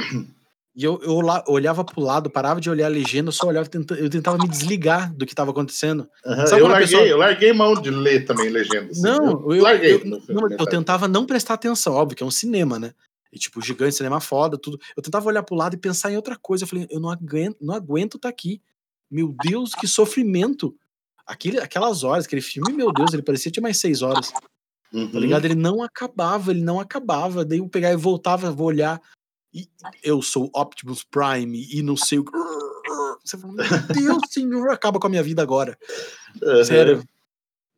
[0.76, 1.14] E eu, eu
[1.46, 5.24] olhava pro lado, parava de olhar a legenda, só olhava, eu tentava me desligar do
[5.24, 6.08] que estava acontecendo.
[6.26, 7.06] Uhum, eu, larguei, pessoa...
[7.06, 8.90] eu larguei mão de ler também legenda.
[8.90, 12.26] Assim, não, eu, eu, larguei eu, não, eu tentava não prestar atenção, óbvio que é
[12.26, 12.92] um cinema, né?
[13.32, 14.78] E, tipo, gigante, cinema foda, tudo.
[14.96, 16.64] Eu tentava olhar pro lado e pensar em outra coisa.
[16.64, 18.60] Eu falei, eu não aguento, não aguento tá aqui.
[19.10, 20.74] Meu Deus, que sofrimento.
[21.26, 24.30] Aquele, aquelas horas, aquele filme, meu Deus, ele parecia que tinha mais seis horas.
[24.30, 24.40] Tá
[24.92, 25.10] uhum.
[25.10, 25.44] Tá ligado?
[25.44, 27.44] Ele não acabava, ele não acabava.
[27.44, 29.00] Daí eu pegava e voltava, vou olhar
[29.54, 29.68] e
[30.02, 32.32] eu sou Optimus Prime e não sei o que.
[33.24, 35.78] Você fala, meu Deus, senhor, acaba com a minha vida agora.
[36.42, 36.64] Uhum.
[36.64, 37.04] Sério.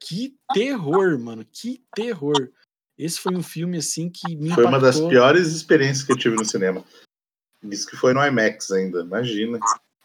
[0.00, 1.44] Que terror, mano.
[1.44, 2.50] Que terror.
[2.98, 4.68] Esse foi um filme assim que me Foi impactou.
[4.68, 6.82] uma das piores experiências que eu tive no cinema.
[7.62, 9.58] Isso que foi no IMAX ainda, imagina.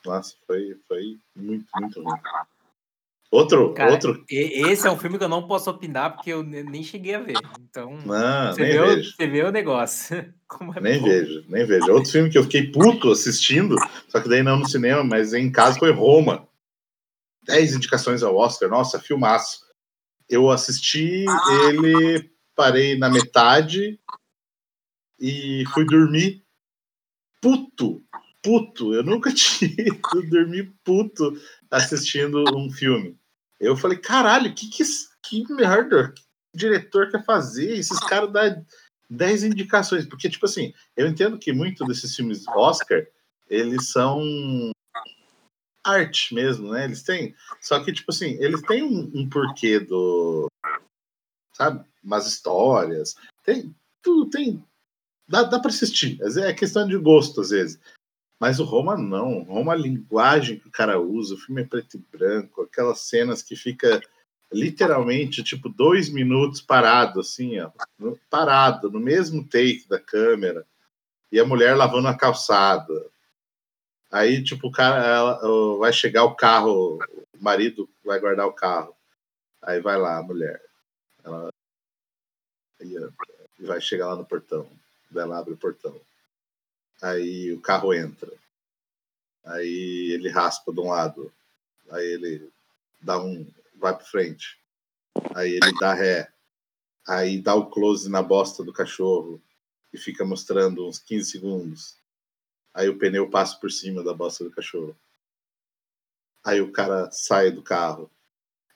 [0.05, 2.19] Nossa, foi, foi muito, muito ruim.
[3.32, 4.25] Outro, Cara, outro.
[4.29, 7.38] Esse é um filme que eu não posso opinar porque eu nem cheguei a ver.
[7.61, 10.34] Então, não, você, vê o, você vê o negócio.
[10.75, 11.05] É nem bom.
[11.05, 11.89] vejo, nem vejo.
[11.93, 13.77] Outro filme que eu fiquei puto assistindo,
[14.09, 16.45] só que daí não no cinema, mas em casa foi Roma.
[17.45, 19.61] Dez indicações ao Oscar, nossa, filmaço.
[20.27, 21.23] Eu assisti
[21.69, 23.97] ele, parei na metade
[25.17, 26.43] e fui dormir
[27.39, 28.03] puto,
[28.43, 28.93] puto.
[28.93, 31.32] Eu nunca tinha ido dormir puto
[31.71, 33.17] assistindo um filme.
[33.62, 34.84] Eu falei, caralho, que, que,
[35.22, 37.78] que merda que diretor quer fazer?
[37.78, 38.66] Esses caras dão
[39.07, 40.05] 10 indicações.
[40.05, 43.05] Porque, tipo assim, eu entendo que muito desses filmes Oscar,
[43.47, 44.20] eles são
[45.86, 46.86] arte mesmo, né?
[46.86, 47.36] Eles têm.
[47.62, 50.47] Só que, tipo assim, eles têm um, um porquê do.
[51.53, 51.86] Sabe?
[52.03, 53.16] Umas histórias.
[53.43, 53.76] Tem.
[54.01, 54.66] Tudo tem.
[55.30, 56.20] Dá, dá pra assistir.
[56.39, 57.80] É questão de gosto, às vezes.
[58.41, 59.43] Mas o Roma não.
[59.43, 63.43] Roma, a linguagem que o cara usa, o filme é preto e branco, aquelas cenas
[63.43, 64.01] que fica
[64.51, 67.69] literalmente tipo dois minutos parado, assim, ó,
[68.31, 70.65] parado, no mesmo take da câmera,
[71.31, 73.11] e a mulher lavando a calçada.
[74.11, 78.95] Aí, tipo, o cara ela, vai chegar o carro, o marido vai guardar o carro.
[79.61, 80.59] Aí vai lá a mulher.
[81.23, 81.49] Ela
[83.59, 84.67] vai chegar lá no portão.
[85.15, 86.01] Ela abre o portão.
[87.02, 88.32] Aí o carro entra.
[89.43, 91.32] Aí ele raspa de um lado.
[91.89, 92.49] Aí ele
[93.02, 93.45] dá um.
[93.76, 94.60] vai para frente.
[95.36, 96.32] Aí ele dá ré.
[97.08, 99.41] Aí dá o close na bosta do cachorro.
[99.91, 101.95] E fica mostrando uns 15 segundos.
[102.74, 104.95] Aí o pneu passa por cima da bosta do cachorro.
[106.43, 108.10] Aí o cara sai do carro.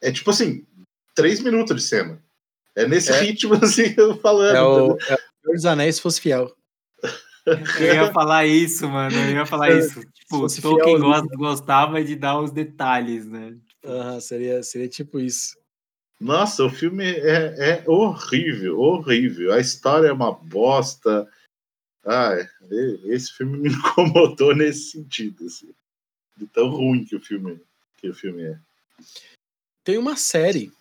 [0.02, 0.66] É tipo assim,
[1.14, 2.22] três minutos de cena.
[2.76, 3.22] É nesse é.
[3.22, 4.56] ritmo assim, eu falando.
[4.56, 5.16] É o, é
[5.48, 6.55] o dos Anéis se fosse fiel.
[7.46, 9.16] Eu ia falar isso, mano.
[9.16, 10.02] Eu ia falar isso.
[10.14, 13.56] Tipo, o Tolkien gosta, gostava de dar os detalhes, né?
[13.84, 15.56] Uhum, seria, seria tipo isso.
[16.20, 19.54] Nossa, o filme é, é horrível, horrível.
[19.54, 21.30] A história é uma bosta.
[22.04, 22.34] Ah,
[23.06, 25.74] esse filme me incomodou nesse sentido, assim.
[26.36, 27.62] De tão ruim que o filme,
[27.98, 28.60] que o filme é.
[29.84, 30.72] Tem uma série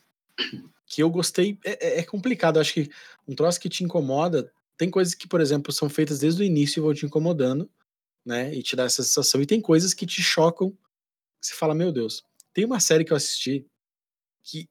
[0.86, 1.58] que eu gostei.
[1.64, 2.90] É, é, é complicado, acho que
[3.28, 6.80] um troço que te incomoda tem coisas que, por exemplo, são feitas desde o início
[6.80, 7.70] e vão te incomodando,
[8.24, 8.54] né?
[8.54, 9.40] E te dá essa sensação.
[9.40, 10.70] E tem coisas que te chocam.
[10.70, 12.24] Que você fala, meu Deus.
[12.52, 13.66] Tem uma série que eu assisti
[14.42, 14.68] que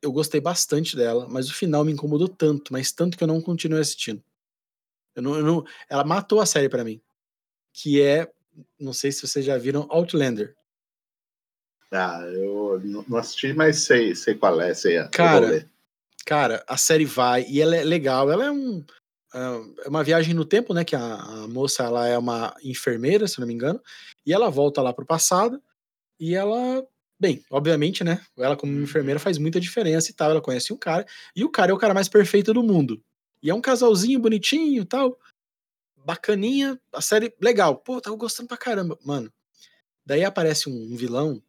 [0.00, 3.40] eu gostei bastante dela, mas o final me incomodou tanto, mas tanto que eu não
[3.40, 4.22] continuei assistindo.
[5.14, 7.00] Eu não, eu não, ela matou a série para mim.
[7.72, 8.30] Que é,
[8.78, 10.56] não sei se vocês já viram, Outlander.
[11.90, 15.02] Ah, eu não assisti, mas sei, sei qual é, sei.
[15.08, 15.68] Cara,
[16.24, 18.30] cara, a série vai e ela é legal.
[18.30, 18.84] Ela é um,
[19.34, 20.84] é uma viagem no tempo, né?
[20.84, 23.80] Que a, a, moça ela é uma enfermeira, se não me engano,
[24.24, 25.62] e ela volta lá pro passado
[26.18, 26.84] e ela,
[27.20, 28.20] bem, obviamente, né?
[28.36, 28.82] Ela como uhum.
[28.82, 30.30] enfermeira faz muita diferença e tal.
[30.30, 31.06] Ela conhece um cara
[31.36, 33.02] e o cara é o cara mais perfeito do mundo.
[33.42, 35.18] E é um casalzinho bonitinho, tal,
[35.96, 37.76] bacaninha, a série legal.
[37.76, 39.32] Pô, tava gostando pra caramba, mano.
[40.04, 41.42] Daí aparece um, um vilão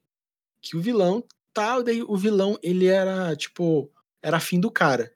[0.61, 1.23] que o vilão
[1.53, 3.89] tal, daí o vilão ele era tipo
[4.21, 5.11] era afim do cara.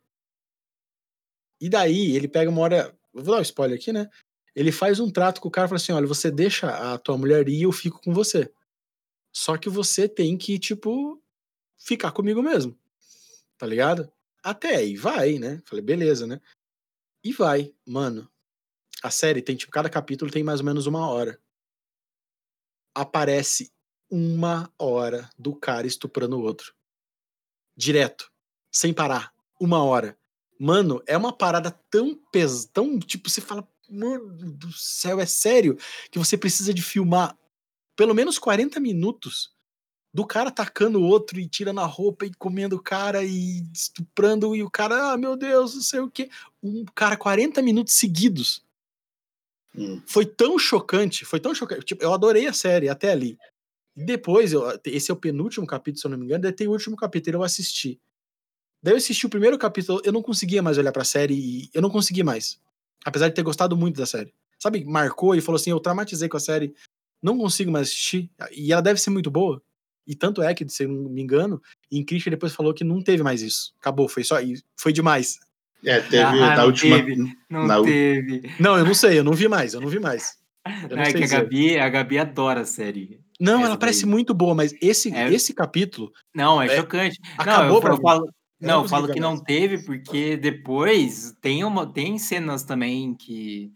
[1.63, 2.93] E daí ele pega uma hora.
[3.13, 4.09] Vou dar um spoiler aqui, né?
[4.53, 7.17] Ele faz um trato com o cara e fala assim: olha, você deixa a tua
[7.17, 8.53] mulher ir e eu fico com você.
[9.33, 11.23] Só que você tem que, tipo,
[11.77, 12.77] ficar comigo mesmo.
[13.57, 14.11] Tá ligado?
[14.43, 15.61] Até aí vai, né?
[15.65, 16.41] Falei, beleza, né?
[17.23, 18.29] E vai, mano.
[19.01, 21.41] A série tem, tipo, cada capítulo tem mais ou menos uma hora.
[22.93, 23.71] Aparece
[24.11, 26.75] uma hora do cara estuprando o outro.
[27.73, 28.29] Direto.
[28.69, 29.33] Sem parar.
[29.57, 30.19] Uma hora.
[30.59, 35.77] Mano, é uma parada tão pesada, tão, tipo, você fala, mano do céu, é sério
[36.11, 37.37] que você precisa de filmar
[37.95, 39.53] pelo menos 40 minutos
[40.13, 44.55] do cara atacando o outro e tirando a roupa e comendo o cara e estuprando
[44.55, 46.29] e o cara, ah, meu Deus, não sei o que.
[46.61, 48.63] Um cara, 40 minutos seguidos.
[49.75, 50.01] Hum.
[50.05, 51.83] Foi tão chocante, foi tão chocante.
[51.83, 53.39] Tipo, eu adorei a série até ali.
[53.95, 56.71] Depois, eu, esse é o penúltimo capítulo, se eu não me engano, daí tem o
[56.71, 57.99] último capítulo, eu assisti.
[58.83, 61.81] Daí eu assisti o primeiro capítulo, eu não conseguia mais olhar pra série e eu
[61.81, 62.59] não consegui mais.
[63.05, 64.33] Apesar de ter gostado muito da série.
[64.59, 66.73] Sabe, marcou e falou assim: eu traumatizei com a série,
[67.21, 68.29] não consigo mais assistir.
[68.51, 69.61] E ela deve ser muito boa.
[70.05, 73.01] E tanto é que, se eu não me engano, em crítica depois falou que não
[73.01, 73.73] teve mais isso.
[73.79, 75.39] Acabou, foi só e foi demais.
[75.85, 76.95] É, teve Ah, na não última.
[76.97, 77.15] teve,
[77.49, 78.41] Não na u- teve.
[78.59, 80.37] Não, eu não sei, eu não vi mais, eu não vi mais.
[80.65, 81.39] Eu não Não, é sei que a.
[81.41, 83.19] Gabi, a Gabi adora a série.
[83.39, 84.09] Não, essa ela parece daí.
[84.11, 85.29] muito boa, mas esse, É.
[85.33, 86.11] esse capítulo.
[86.33, 87.19] Não, é, É, chocante.
[87.37, 88.01] acabou não, eu, pra eu mim.
[88.01, 88.29] falo,
[88.63, 93.73] Eu não, falo que não teve, porque depois tem, uma, tem cenas também que,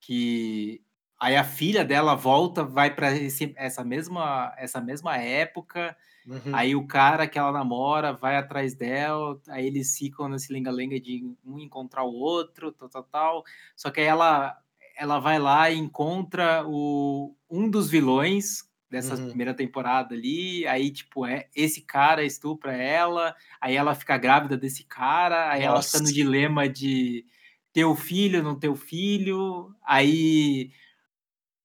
[0.00, 0.80] que
[1.18, 3.08] aí a filha dela volta, vai para
[3.56, 6.54] essa mesma, essa mesma época, Uhum.
[6.54, 11.24] aí o cara que ela namora vai atrás dela, aí eles ficam nesse lenga-lenga de
[11.44, 13.44] um encontrar o outro, tal, tal, tal.
[13.74, 14.56] Só que aí ela,
[14.96, 19.28] ela vai lá e encontra o, um dos vilões dessa Uhum.
[19.28, 24.84] primeira temporada ali, aí, tipo, é, esse cara estupra ela, aí ela fica grávida desse
[24.84, 26.12] cara, aí ela fica no Nossa.
[26.12, 27.24] dilema de
[27.72, 30.72] ter o filho, não ter o filho, aí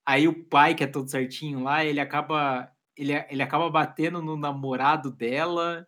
[0.05, 4.37] aí o pai que é todo certinho lá, ele acaba ele, ele acaba batendo no
[4.37, 5.85] namorado dela,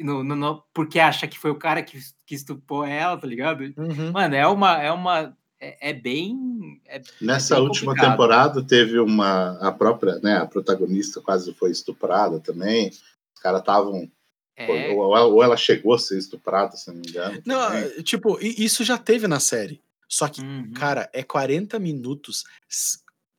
[0.00, 3.74] no, no- no- porque acha que foi o cara que, que estuprou ela, tá ligado?
[3.76, 4.12] Uhum.
[4.12, 8.10] Mano, é uma é uma é, é bem é- Nessa bem última complicado.
[8.12, 9.58] temporada teve uma.
[9.60, 10.36] A própria, né?
[10.38, 12.88] A protagonista quase foi estuprada também.
[13.34, 14.10] Os caras estavam.
[14.56, 14.98] é, Ou,
[15.34, 17.42] ou ela chegou a ser estuprada, se não me engano.
[17.46, 18.02] Não, também.
[18.02, 19.80] tipo, isso já teve na série.
[20.08, 20.72] Só que, uhum.
[20.72, 22.44] cara, é 40 minutos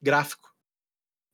[0.02, 0.50] gráfico.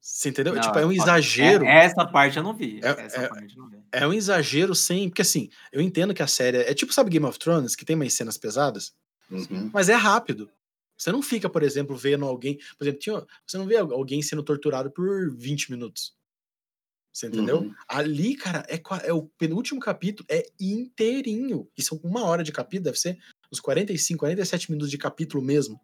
[0.01, 0.53] Você entendeu?
[0.55, 1.03] Não, tipo, é um foda.
[1.03, 1.65] exagero.
[1.65, 2.79] É- essa parte eu não vi.
[2.81, 3.77] É- essa é- parte eu não vi.
[3.91, 5.09] É um exagero sem.
[5.09, 6.57] Porque assim, eu entendo que a série.
[6.57, 8.93] É tipo, sabe, Game of Thrones, que tem umas cenas pesadas,
[9.29, 9.69] Uhum.
[9.73, 10.49] mas é rápido.
[10.97, 12.57] Você não fica, por exemplo, vendo alguém.
[12.77, 16.15] Por exemplo, tinha, você não vê alguém sendo torturado por 20 minutos.
[17.13, 17.61] Você entendeu?
[17.61, 17.75] Uhum.
[17.87, 21.69] Ali, cara, é, é o penúltimo capítulo, é inteirinho.
[21.77, 23.17] E são uma hora de capítulo, deve ser
[23.51, 25.79] uns 45, 47 minutos de capítulo mesmo.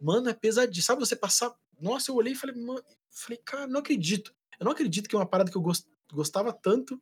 [0.00, 0.82] Mano, é pesadinho.
[0.82, 1.54] Sabe você passar.
[1.80, 4.34] Nossa, eu olhei e falei, mano, falei, cara, não acredito.
[4.58, 7.00] Eu não acredito que uma parada que eu gos- gostava tanto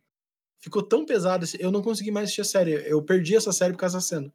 [0.60, 1.44] ficou tão pesada.
[1.58, 2.72] Eu não consegui mais assistir a série.
[2.88, 4.32] Eu perdi essa série por causa da cena.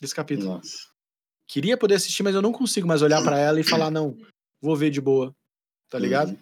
[0.00, 0.48] Desse capítulo.
[0.50, 0.94] Nossa.
[1.46, 4.16] Queria poder assistir, mas eu não consigo mais olhar pra ela e falar, não,
[4.60, 5.34] vou ver de boa.
[5.88, 6.36] Tá ligado?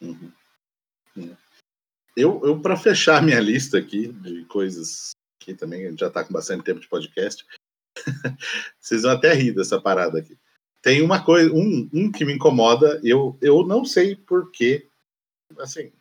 [0.00, 0.10] Uhum.
[0.10, 0.32] Uhum.
[1.16, 1.36] Uhum.
[2.16, 5.10] Eu, eu para fechar minha lista aqui de coisas
[5.40, 7.44] que também já tá com bastante tempo de podcast,
[8.80, 10.38] vocês vão até rir dessa parada aqui.
[10.80, 14.88] Tem uma coisa, um, um que me incomoda, eu, eu não sei porquê,
[15.58, 15.92] assim,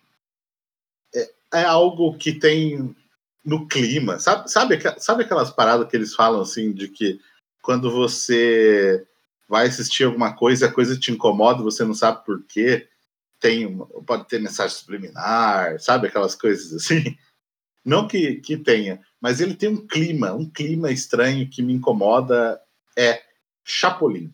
[1.14, 2.96] é, é algo que tem
[3.44, 7.20] no clima, sabe, sabe, sabe aquelas paradas que eles falam assim, de que
[7.64, 9.08] quando você
[9.48, 12.88] vai assistir alguma coisa, a coisa te incomoda, você não sabe por quê,
[13.40, 17.18] tem pode ter mensagem subliminar, sabe aquelas coisas assim.
[17.86, 22.58] Não que, que tenha, mas ele tem um clima, um clima estranho que me incomoda
[22.98, 23.22] é
[23.62, 24.32] Chapolin.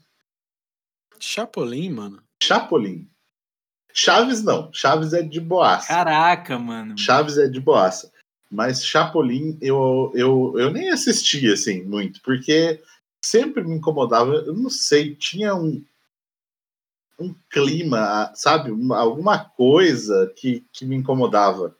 [1.20, 2.22] Chapolin, mano.
[2.44, 3.10] Chapolin.
[3.92, 5.88] Chaves não, Chaves é de boaça.
[5.88, 6.96] Caraca, mano.
[6.96, 8.12] Chaves é de boaça.
[8.52, 12.80] Mas Chapolin eu, eu, eu nem assisti assim muito, porque
[13.22, 15.84] sempre me incomodava, eu não sei, tinha um,
[17.20, 18.72] um clima, sabe?
[18.72, 21.76] Uma- alguma coisa que, que me incomodava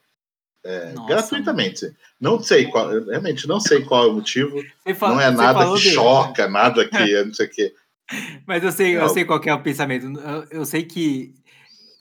[0.62, 1.90] é, Nossa, gratuitamente.
[2.20, 4.62] Não sei qual, realmente não sei qual é o motivo.
[4.84, 7.74] Você fa- Não é você nada que de- choca, nada que não sei o quê.
[8.46, 10.06] Mas eu sei, eu sei qual que é o pensamento.
[10.20, 11.34] Eu, eu sei que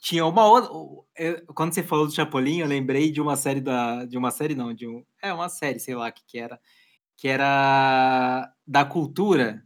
[0.02, 0.70] tinha uma outra.
[1.54, 4.04] quando você falou do Chapolin, eu lembrei de uma série da.
[4.06, 5.06] De uma série, não, de um.
[5.22, 6.60] É uma série, sei lá o que, que era.
[7.20, 9.63] Que era da cultura.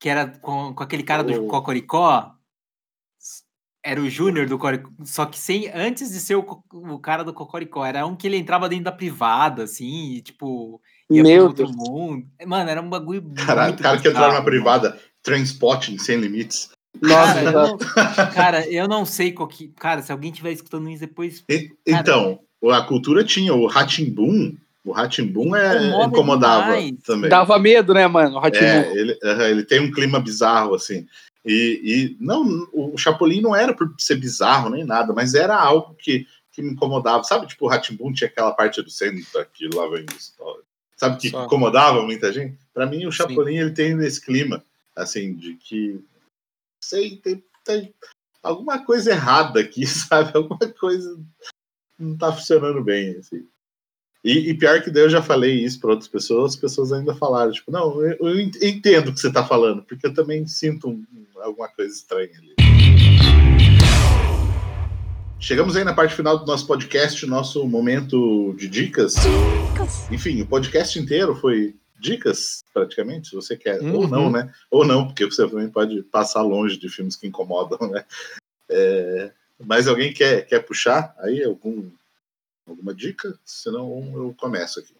[0.00, 1.46] Que era com, com aquele cara do Oh.
[1.48, 2.32] Cocoricó.
[3.84, 4.90] Era o Júnior do Cocoricó.
[5.04, 8.36] Só que sem, antes de ser o, o cara do Cocoricó, era um que ele
[8.36, 10.80] entrava dentro da privada, assim, e, tipo.
[11.08, 11.76] Ia Meu pro outro Deus.
[11.76, 12.26] mundo.
[12.44, 13.22] Mmano, era um bagulho.
[13.34, 16.70] Cara, muito o cara que entrava na privada, Transpotting sem limites.
[17.00, 17.78] Nossa, Cara, eu não,
[18.34, 19.68] cara, eu não sei qual que.
[19.68, 21.44] Cara, se alguém estiver escutando isso depois.
[21.48, 22.00] E- Cara.
[22.00, 22.40] então,
[22.72, 24.56] a cultura tinha o Ratimbum,
[24.86, 27.02] O Ratimbun é, Incomoda incomodava demais.
[27.04, 27.28] também.
[27.28, 28.38] Dava medo, né, mano?
[28.38, 28.46] O.
[28.46, 29.18] É, ele,
[29.50, 31.08] ele tem um clima bizarro, assim.
[31.44, 35.94] E, e não, o Chapolin não era por ser bizarro nem nada, mas era algo
[35.94, 37.24] que, que me incomodava.
[37.24, 40.62] Sabe, tipo, o Ratimbun tinha aquela parte do centro que lá vem história.
[40.96, 41.44] Sabe, que Só.
[41.44, 42.56] incomodava muita gente?
[42.72, 44.64] Para mim, o Chapolin, ele tem esse clima,
[44.94, 46.00] assim, de que,
[46.80, 47.92] sei, tem, tem
[48.40, 50.30] alguma coisa errada aqui, sabe?
[50.32, 51.18] Alguma coisa
[51.98, 53.46] não tá funcionando bem, assim.
[54.26, 57.14] E, e pior que daí eu já falei isso para outras pessoas, as pessoas ainda
[57.14, 60.44] falaram, tipo, não, eu, eu ent- entendo o que você tá falando, porque eu também
[60.48, 61.04] sinto um-
[61.36, 62.56] alguma coisa estranha ali.
[65.38, 69.14] Chegamos aí na parte final do nosso podcast, nosso momento de dicas.
[70.10, 73.80] Enfim, o podcast inteiro foi dicas, praticamente, se você quer.
[73.80, 74.08] Ou Uhum.
[74.08, 74.52] não, né?
[74.72, 78.04] Ou não, porque você também pode passar longe de filmes que incomodam, né?
[78.68, 79.30] É,
[79.64, 81.84] Mas alguém quer, quer puxar aí algum,
[82.66, 83.38] alguma dica?
[83.44, 84.96] Senão eu começo aqui.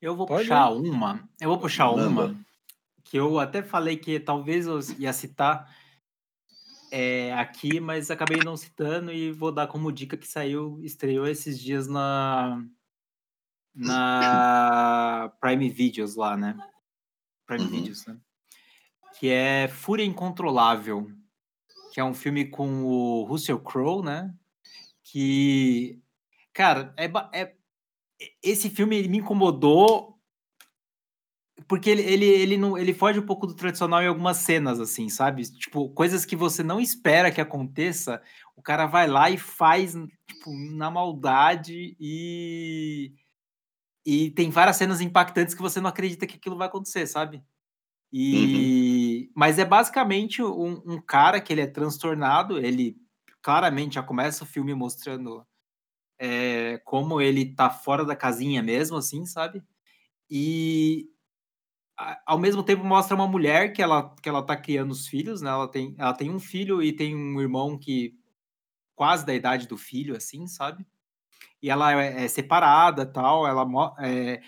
[0.00, 1.28] Eu vou Pode puxar uma.
[1.40, 2.08] Eu vou puxar Manda.
[2.08, 2.46] uma
[3.06, 5.72] que eu até falei que talvez eu ia citar
[6.90, 11.58] é, aqui, mas acabei não citando e vou dar como dica que saiu, estreou esses
[11.58, 12.62] dias na
[13.74, 16.56] na Prime Videos lá, né?
[17.46, 17.70] Prime Uhum.
[17.70, 18.18] Videos, né?
[19.18, 21.10] Que é Fúria Incontrolável,
[21.92, 24.34] que é um filme com o Russell Crowe, né?
[25.16, 25.98] Que,
[26.52, 27.54] cara, é, é
[28.42, 30.20] esse filme me incomodou
[31.66, 35.08] porque ele, ele, ele, não, ele foge um pouco do tradicional em algumas cenas, assim,
[35.08, 35.42] sabe?
[35.44, 38.20] Tipo, coisas que você não espera que aconteça,
[38.54, 39.94] o cara vai lá e faz,
[40.28, 43.14] tipo, na maldade e.
[44.04, 47.42] E tem várias cenas impactantes que você não acredita que aquilo vai acontecer, sabe?
[48.12, 49.30] E.
[49.34, 52.98] Mas é basicamente um, um cara que ele é transtornado, ele
[53.46, 55.46] claramente já começa o filme mostrando
[56.18, 59.62] é, como ele tá fora da casinha mesmo, assim, sabe?
[60.28, 61.08] E
[62.26, 65.50] ao mesmo tempo mostra uma mulher que ela, que ela tá criando os filhos, né?
[65.50, 68.18] Ela tem, ela tem um filho e tem um irmão que
[68.96, 70.84] quase da idade do filho, assim, sabe?
[71.62, 73.64] E ela é, é separada tal, ela
[74.00, 74.42] é,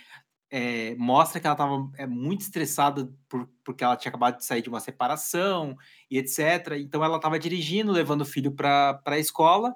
[0.50, 4.62] é, mostra que ela estava é, muito estressada por, porque ela tinha acabado de sair
[4.62, 5.76] de uma separação
[6.10, 6.78] e etc.
[6.78, 9.74] Então ela estava dirigindo, levando o filho para a escola,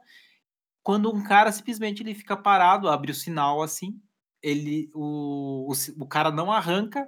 [0.82, 4.00] quando um cara simplesmente ele fica parado, abre o sinal assim,
[4.42, 7.06] ele o, o, o cara não arranca,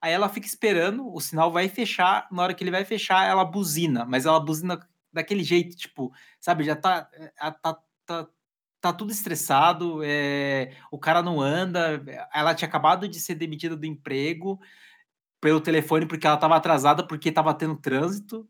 [0.00, 3.44] aí ela fica esperando, o sinal vai fechar, na hora que ele vai fechar, ela
[3.44, 4.78] buzina, mas ela buzina
[5.12, 8.28] daquele jeito, tipo, sabe, já tá, a- tá, tá,
[8.80, 12.02] tá tudo estressado, é, o cara não anda,
[12.32, 14.60] ela tinha acabado de ser demitida do emprego
[15.40, 18.48] pelo telefone porque ela tava atrasada porque tava tendo trânsito,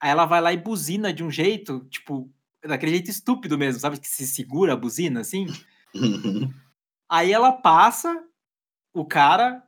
[0.00, 2.30] aí ela vai lá e buzina de um jeito, tipo,
[2.64, 5.46] daquele jeito estúpido mesmo, sabe, que se segura a buzina, assim,
[7.08, 8.24] Aí ela passa,
[8.94, 9.62] o cara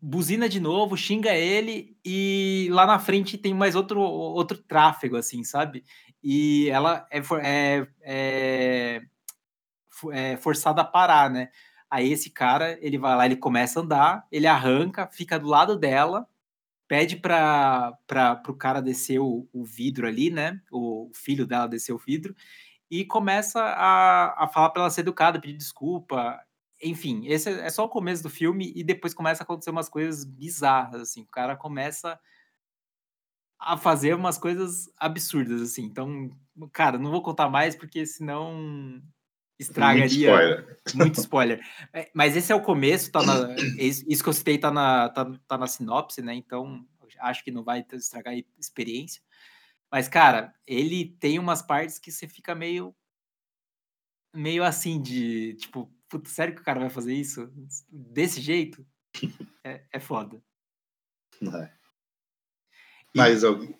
[0.00, 5.44] buzina de novo, xinga ele e lá na frente tem mais outro outro tráfego assim,
[5.44, 5.84] sabe?
[6.22, 9.02] E ela é, for- é, é,
[10.12, 11.48] é forçada a parar, né?
[11.90, 15.76] Aí esse cara, ele vai lá, ele começa a andar, ele arranca, fica do lado
[15.78, 16.26] dela,
[16.88, 17.98] pede para
[18.48, 20.60] o cara descer o, o vidro ali, né?
[20.72, 22.34] O, o filho dela descer o vidro
[22.90, 26.40] e começa a, a falar para ela ser educada, pedir desculpa.
[26.82, 29.88] Enfim, esse é é só o começo do filme e depois começa a acontecer umas
[29.88, 31.22] coisas bizarras, assim.
[31.22, 32.18] O cara começa
[33.64, 35.84] a fazer umas coisas absurdas, assim.
[35.84, 36.30] Então,
[36.72, 39.04] cara, não vou contar mais porque senão Muito
[39.58, 40.80] estragaria spoiler.
[40.94, 41.60] muito spoiler.
[41.92, 45.08] É, Mas esse é o começo, tá na, esse- isso que eu citei tá na,
[45.08, 46.34] tá, tá na sinopse, né?
[46.34, 46.84] Então,
[47.20, 49.22] acho que não vai estragar a experiência.
[49.90, 52.94] Mas, cara, ele tem umas partes que você fica meio.
[54.34, 57.50] meio assim, de tipo, puta, sério que o cara vai fazer isso?
[57.90, 58.84] Desse jeito?
[59.64, 60.42] É, é foda.
[61.40, 61.70] É.
[63.14, 63.74] Mas alguém.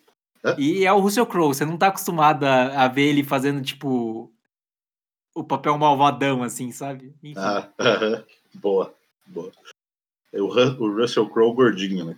[0.57, 4.31] E é o Russell Crowe, você não tá acostumado a, a ver ele fazendo, tipo,
[5.33, 7.15] o papel malvadão, assim, sabe?
[7.23, 7.39] Enfim.
[7.39, 7.69] Ah,
[8.55, 8.93] boa,
[9.25, 9.51] boa.
[10.33, 12.17] É O, o Russell Crowe gordinho, né?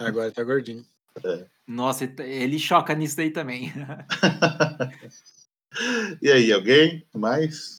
[0.00, 0.84] Agora tá gordinho.
[1.66, 3.70] Nossa, ele- ele choca nisso daí também.
[6.22, 7.76] e aí, alguém mais?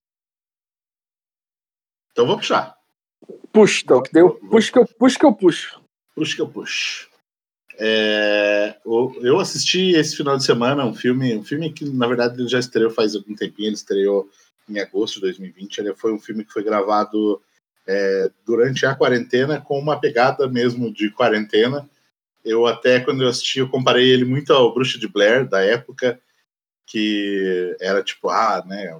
[2.12, 2.78] Então vou puxar.
[3.52, 5.82] Puxa, então, que deu, puxa que eu puxo que eu puxo.
[6.16, 7.10] Puxa que eu puxo.
[7.80, 12.48] É, eu assisti esse final de semana um filme, um filme que na verdade ele
[12.48, 14.30] já estreou faz algum tempinho, ele estreou
[14.70, 15.78] em agosto de 2020.
[15.80, 17.42] Ele foi um filme que foi gravado
[17.88, 21.90] é, durante a quarentena com uma pegada mesmo de quarentena.
[22.44, 26.20] Eu até quando eu assisti eu comparei ele muito ao Bruxa de Blair da época,
[26.86, 29.00] que era tipo ah, né,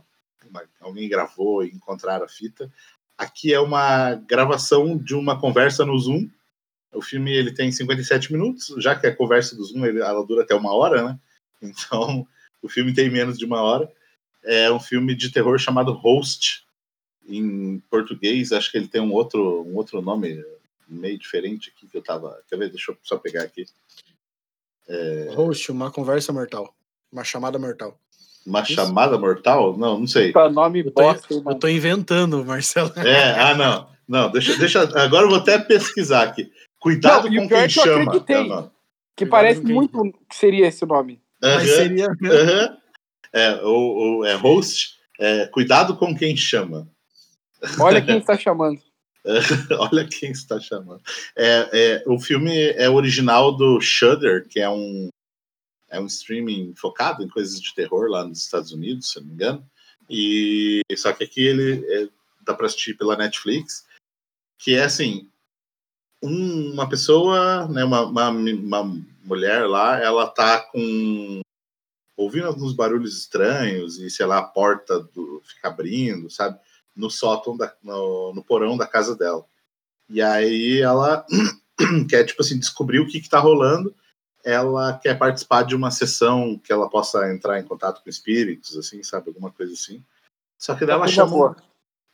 [0.80, 2.72] alguém gravou e encontraram a fita.
[3.18, 6.28] Aqui é uma gravação de uma conversa no Zoom.
[6.94, 10.44] O filme ele tem 57 minutos, já que a conversa do Zoom ele- ela dura
[10.44, 11.20] até uma hora, né?
[11.62, 12.28] Então
[12.62, 13.90] o filme tem menos de uma hora.
[14.44, 16.64] É um filme de terror chamado Host.
[17.26, 20.44] Em português, acho que ele tem um outro, um outro nome
[20.88, 22.38] meio diferente aqui que eu tava.
[22.50, 22.70] Quer ver?
[22.70, 23.66] Deixa eu só pegar aqui.
[25.36, 26.76] Host, uma conversa mortal.
[27.12, 27.98] Uma chamada mortal.
[28.46, 28.74] Uma Isso.
[28.74, 29.78] chamada mortal?
[29.78, 30.32] Não, não sei.
[30.34, 32.92] Pra nome Eu tô, bosta, eu tô inventando, Marcelo.
[32.98, 33.88] É, ah, não.
[34.06, 34.82] Não, deixa, deixa.
[35.02, 36.52] Agora eu vou até pesquisar aqui.
[36.84, 38.12] Cuidado Não, o com quem é que eu chama.
[38.16, 38.20] é.
[38.20, 38.70] Que Cuidado
[39.30, 41.22] parece quem- muito que seria esse o nome.
[41.42, 42.08] Mas Aham, seria.
[42.08, 42.78] aham.
[43.32, 45.00] É, o, o- é host.
[45.18, 46.88] é, cuidado com quem chama.
[47.80, 48.82] Olha quem está chamando.
[49.80, 51.02] Olha quem está chamando.
[51.38, 55.08] É, é, o filme é original do Shudder, que é um,
[55.90, 59.34] é um streaming focado em coisas de terror lá nos Estados Unidos, se não me
[59.36, 59.66] engano.
[60.10, 62.10] E só que aqui ele é,
[62.46, 63.86] dá para assistir pela Netflix,
[64.60, 65.30] que é assim
[66.24, 71.42] um- uma pessoa, né, uma, uma, uma mulher lá, ela tá com
[72.18, 76.60] ouvindo alguns barulhos estranhos e sei lá a porta do, fica abrindo, sabe?
[76.96, 79.46] no sótão, da, no, no porão da casa dela.
[80.10, 81.26] E aí ela
[82.10, 83.94] quer, tipo assim, descobrir o que, que tá rolando.
[84.44, 89.02] Ela quer participar de uma sessão que ela possa entrar em contato com espíritos, assim,
[89.02, 89.30] sabe?
[89.30, 90.04] Alguma coisa assim.
[90.58, 91.56] Só que daí ela Coisa chama,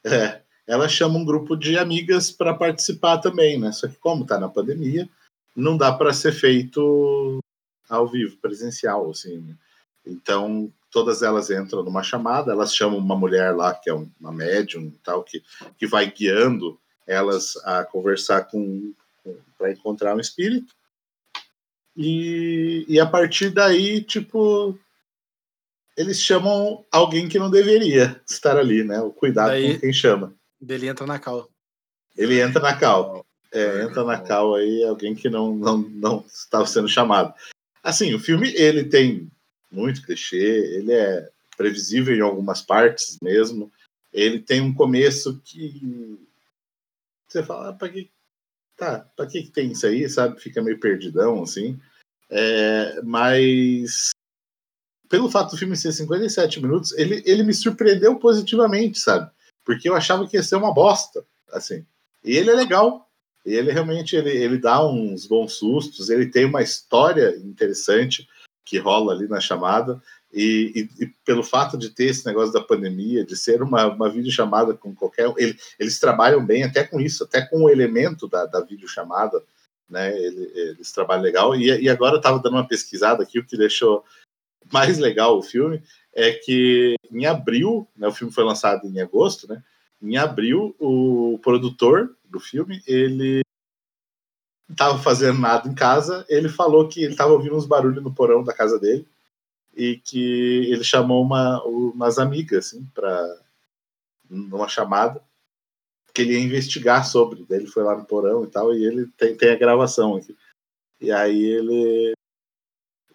[0.05, 3.71] é, ela chama um grupo de amigas para participar também, né?
[3.71, 5.09] Só que como tá na pandemia,
[5.55, 7.39] não dá para ser feito
[7.89, 9.37] ao vivo, presencial, assim.
[9.39, 9.55] né?
[10.05, 14.31] Então, todas elas entram numa chamada, elas chamam uma mulher lá, que é um- uma
[14.31, 15.41] médium e tal, que,
[15.77, 18.93] que vai guiando elas a conversar com,
[19.57, 20.73] para encontrar um espírito.
[21.97, 24.77] E, e a partir daí, tipo,
[25.97, 29.01] eles chamam alguém que não deveria estar ali, né?
[29.01, 30.33] O cuidado Daí- com quem chama.
[30.59, 31.49] Dele entra na cal.
[32.17, 33.25] Ele entra na cal.
[33.51, 37.33] É, entra na cal aí alguém que não, não, não estava sendo chamado.
[37.81, 39.31] Assim, o filme ele tem
[39.71, 43.71] muito clichê, ele é previsível em algumas partes mesmo.
[44.11, 46.19] Ele tem um começo que
[47.27, 48.11] você fala, ah, para que
[48.75, 50.39] tá, para que que tem isso aí, sabe?
[50.39, 51.79] Fica meio perdidão assim.
[52.29, 54.11] É, mas
[55.09, 59.31] pelo fato do filme ser 57 minutos, ele, ele me surpreendeu positivamente, sabe?
[59.69, 61.85] Porque eu achava que ia ser uma bosta, assim.
[62.23, 63.07] E ele é legal.
[63.45, 68.27] Ele realmente ele, ele dá uns bons sustos, ele tem uma história interessante
[68.65, 70.01] que rola ali na chamada.
[70.33, 74.09] E, e- e pelo fato de ter esse negócio da pandemia, de ser uma, uma
[74.09, 75.31] videochamada com qualquer.
[75.37, 79.39] ele- eles trabalham bem até com isso, até com o elemento da, da videochamada,
[79.87, 80.17] né?
[80.17, 81.55] Ele- eles trabalham legal.
[81.55, 84.03] E, e agora eu estava dando uma pesquisada aqui, o que deixou
[84.71, 85.81] mais legal o filme
[86.13, 89.63] é que em abril, né, o filme foi lançado em agosto, né?
[90.01, 93.41] Em abril, o produtor do filme, ele
[94.69, 98.43] estava fazendo nada em casa, ele falou que ele estava ouvindo uns barulhos no porão
[98.43, 99.07] da casa dele
[99.75, 103.41] e que ele chamou uma, umas amigas, assim, para
[104.29, 105.21] numa chamada
[106.13, 107.45] que ele ia investigar sobre.
[107.47, 110.35] Daí ele foi lá no porão e tal, e ele tem, tem a gravação aqui.
[110.99, 112.13] E aí ele.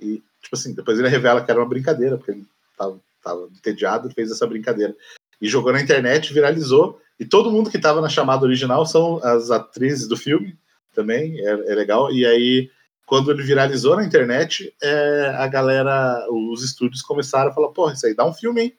[0.00, 2.44] E, tipo assim, depois ele revela que era uma brincadeira, porque ele
[2.76, 4.94] tava, tava entediado e fez essa brincadeira.
[5.40, 7.00] E jogou na internet, viralizou.
[7.18, 10.56] E todo mundo que tava na chamada original são as atrizes do filme
[10.94, 12.12] também, é, é legal.
[12.12, 12.70] E aí,
[13.06, 18.06] quando ele viralizou na internet, é, a galera, os estúdios começaram a falar: porra, isso
[18.06, 18.78] aí dá um filme, hein?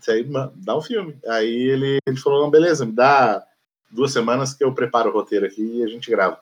[0.00, 1.18] Isso aí dá um filme.
[1.26, 3.44] Aí ele, ele falou: não, beleza, me dá
[3.90, 6.38] duas semanas que eu preparo o roteiro aqui e a gente grava.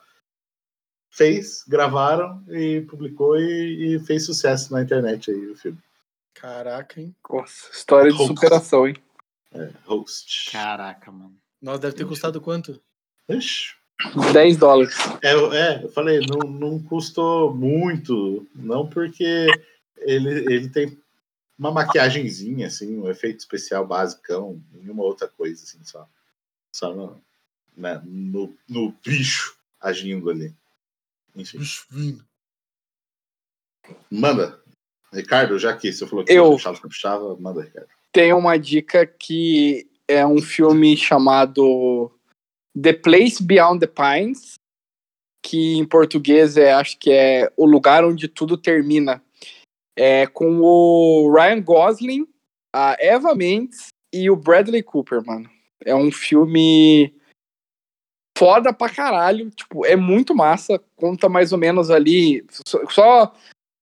[1.09, 5.79] Fez, gravaram e publicou e, e fez sucesso na internet aí o filme.
[6.33, 7.15] Caraca, hein?
[7.29, 8.27] Nossa, história de Hoax.
[8.27, 8.95] superação, hein?
[9.51, 10.51] É, host.
[10.51, 11.35] Caraca, mano.
[11.61, 12.79] Nossa, deve ter custado quanto?
[13.27, 13.73] Ixi.
[14.31, 14.95] 10 dólares.
[15.21, 19.47] É, eu- é, eu falei, não, não custou muito, não porque
[19.97, 20.97] ele, ele tem
[21.57, 26.07] uma maquiagenzinha, assim, um efeito especial basicão, e uma outra coisa, assim, só.
[26.71, 27.21] Só no,
[27.75, 30.55] né, no, no bicho agindo ali.
[31.35, 32.19] Enfim,
[34.11, 34.59] manda.
[35.11, 36.57] Ricardo, já que você falou que Eu.
[36.81, 37.89] puxava, manda, Ricardo.
[38.11, 42.11] Tem uma dica que é um filme chamado
[42.79, 44.53] The Place Beyond the Pines,
[45.43, 49.23] que em português é, acho que é O Lugar Onde Tudo Termina.
[49.95, 52.27] É com o Ryan Gosling,
[52.73, 55.49] a Eva Mendes e o Bradley Cooper, mano.
[55.83, 57.13] É um filme
[58.39, 62.45] foda pra caralho, tipo, é muito massa, conta mais ou menos ali,
[62.89, 63.35] só,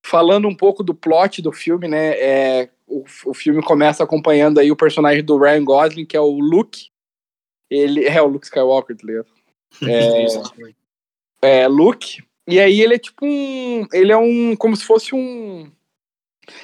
[0.04, 4.72] falando um pouco do plot do filme, né, é, o, o filme começa acompanhando aí
[4.72, 6.90] o personagem do Ryan Gosling, que é o Luke.
[7.70, 9.28] Ele é o Luke Skywalker, tá ligado?
[11.44, 12.24] É, é Luke.
[12.48, 13.86] E aí ele é tipo um.
[13.94, 14.56] Ele é um.
[14.56, 15.70] Como se fosse um.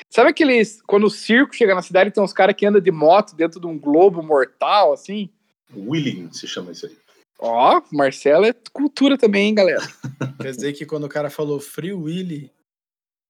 [0.09, 0.81] Sabe aqueles.
[0.81, 3.67] Quando o circo chega na cidade, tem uns caras que andam de moto dentro de
[3.67, 5.29] um globo mortal, assim?
[5.75, 7.02] Willing se chama isso aí.
[7.45, 9.81] Ó, Marcelo é cultura também, hein, galera?
[10.41, 12.49] Quer dizer que quando o cara falou Free Willy.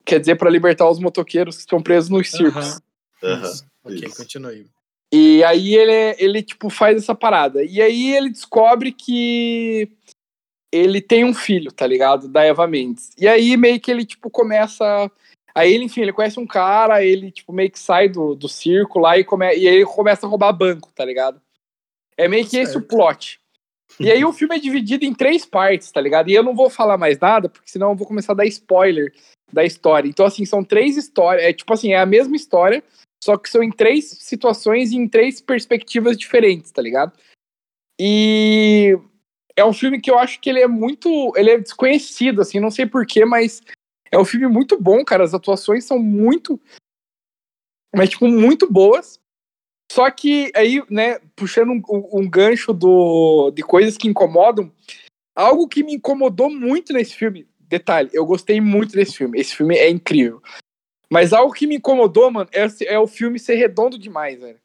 [0.05, 2.80] Quer dizer, para libertar os motoqueiros que estão presos nos circos.
[3.24, 3.66] Aham, Isso.
[3.84, 4.16] Ok, isso.
[4.16, 4.68] continue.
[5.11, 7.64] E aí ele, ele, tipo, faz essa parada.
[7.64, 9.89] E aí ele descobre que
[10.72, 12.28] ele tem um filho, tá ligado?
[12.28, 13.11] Da Eva Mendes.
[13.18, 15.09] E aí meio que ele, tipo, começa.
[15.55, 18.99] Aí ele, enfim, ele conhece um cara, ele, tipo, meio que sai do, do circo
[18.99, 19.45] lá e, come...
[19.55, 21.41] e aí ele começa a roubar banco, tá ligado?
[22.18, 22.88] É meio que esse o Certo.
[22.88, 23.43] plot.
[24.00, 26.30] E aí o filme é dividido em três partes, tá ligado?
[26.30, 29.14] E eu não vou falar mais nada, porque senão eu vou começar a dar spoiler
[29.52, 30.10] da história.
[30.10, 31.46] Então, assim, são três histórias.
[31.46, 32.84] É tipo assim, é a mesma história,
[33.24, 37.14] só que são em três situações e em três perspectivas diferentes, tá ligado?
[38.00, 38.98] E
[39.56, 41.32] é um filme que eu acho que ele é muito.
[41.36, 43.62] Ele é desconhecido, assim, não sei porquê, mas
[44.12, 45.24] é um filme muito bom, cara.
[45.24, 46.60] As atuações são muito.
[47.96, 49.20] Mas, tipo, muito boas.
[49.94, 54.72] Só que aí, né, puxando um, um gancho do, de coisas que incomodam,
[55.36, 57.48] algo que me incomodou muito nesse filme.
[57.60, 59.39] Detalhe, eu gostei muito desse filme.
[59.39, 60.41] Esse filme é incrível.
[61.12, 64.60] Mas algo que me incomodou, mano, é, é o filme ser redondo demais, velho.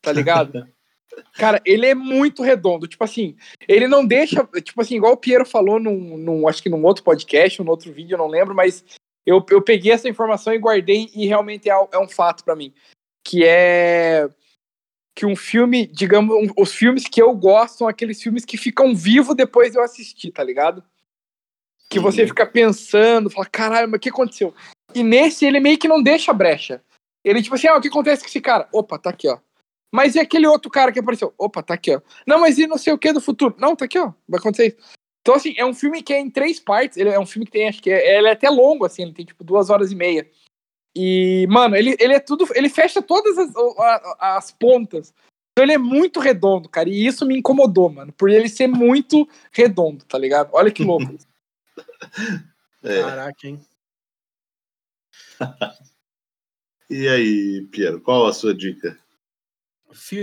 [0.00, 0.66] Tá ligado?
[1.36, 2.88] Cara, ele é muito redondo.
[2.88, 3.36] Tipo assim,
[3.68, 4.48] ele não deixa.
[4.62, 7.92] Tipo assim, igual o Piero falou num, num acho que num outro podcast, num outro
[7.92, 8.82] vídeo, eu não lembro, mas
[9.26, 12.72] eu, eu peguei essa informação e guardei e realmente é, é um fato pra mim.
[13.24, 14.28] Que é
[15.14, 18.94] que um filme, digamos, um- os filmes que eu gosto são aqueles filmes que ficam
[18.94, 20.82] vivos depois de eu assistir, tá ligado?
[21.90, 24.54] Que você fica pensando, fala, caralho, mas o que aconteceu?
[24.94, 26.82] E nesse ele meio que não deixa brecha.
[27.24, 28.68] Ele, tipo assim, ah, o que acontece com esse cara?
[28.72, 29.38] Opa, tá aqui, ó.
[29.92, 31.34] Mas e aquele outro cara que apareceu?
[31.36, 32.00] Opa, tá aqui, ó.
[32.26, 33.54] Não, mas e não sei o que do futuro?
[33.58, 34.12] Não, tá aqui, ó.
[34.28, 34.76] Vai acontecer isso.
[35.20, 36.96] Então, assim, é um filme que é em três partes.
[36.96, 39.12] Ele é um filme que tem, acho que é, ele é até longo, assim, ele
[39.12, 40.30] tem tipo duas horas e meia.
[40.94, 42.46] E, mano, ele, ele é tudo.
[42.54, 43.50] Ele fecha todas as,
[44.18, 45.14] as pontas.
[45.52, 46.88] Então ele é muito redondo, cara.
[46.88, 48.12] E isso me incomodou, mano.
[48.12, 50.50] Por ele ser muito redondo, tá ligado?
[50.52, 51.16] Olha que louco.
[52.82, 53.02] É.
[53.02, 53.60] Caraca, hein?
[56.88, 58.98] E aí, Piero, qual a sua dica?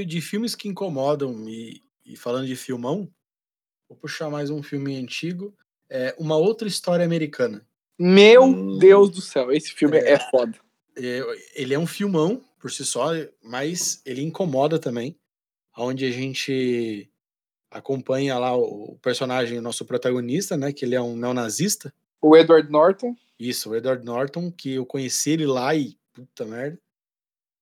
[0.06, 3.10] De filmes que incomodam e, e falando de filmão,
[3.88, 5.56] vou puxar mais um filme antigo.
[5.90, 7.66] É uma outra história americana.
[7.98, 8.78] Meu Hum.
[8.78, 10.58] Deus do céu, esse filme é, foda.
[10.96, 11.22] É,
[11.56, 13.10] Ele é um filmão por si só,
[13.44, 15.16] mas ele incomoda também,
[15.78, 17.10] onde a gente
[17.72, 20.72] acompanha lá o personagem, o nosso protagonista, né?
[20.72, 21.94] Que ele é um neonazista.
[22.22, 23.16] O Edward Norton.
[23.40, 26.80] Isso, o Edward Norton, que eu conheci ele lá e puta merda.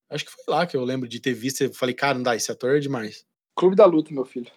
[0.09, 1.61] Acho que foi lá que eu lembro de ter visto.
[1.61, 3.25] Eu falei, cara, não dá, esse ator é demais.
[3.55, 4.49] Clube da Luta, meu filho.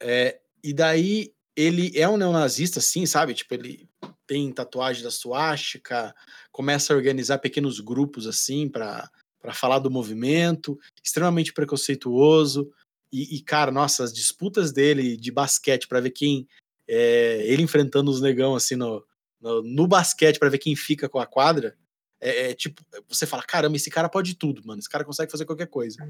[0.00, 3.34] É, e daí ele é um neonazista, assim, sabe?
[3.34, 3.88] Tipo, ele
[4.26, 6.14] tem tatuagem da suástica,
[6.50, 9.10] começa a organizar pequenos grupos, assim, para
[9.52, 12.70] falar do movimento, extremamente preconceituoso.
[13.12, 16.48] E, e, cara, nossa, as disputas dele de basquete para ver quem.
[16.88, 19.04] é, ele enfrentando os negão, assim, no,
[19.40, 21.76] no, no basquete, para ver quem fica com a quadra.
[22.20, 24.80] É, é, tipo, você fala: caramba, esse cara pode tudo, mano.
[24.80, 26.08] Esse cara consegue fazer qualquer coisa.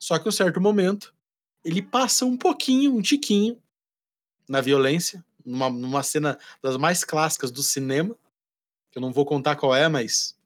[0.00, 1.12] Só que um certo momento,
[1.64, 3.60] ele passa um pouquinho, um tiquinho,
[4.48, 8.16] na violência, numa, numa cena das mais clássicas do cinema,
[8.90, 10.36] que eu não vou contar qual é, mas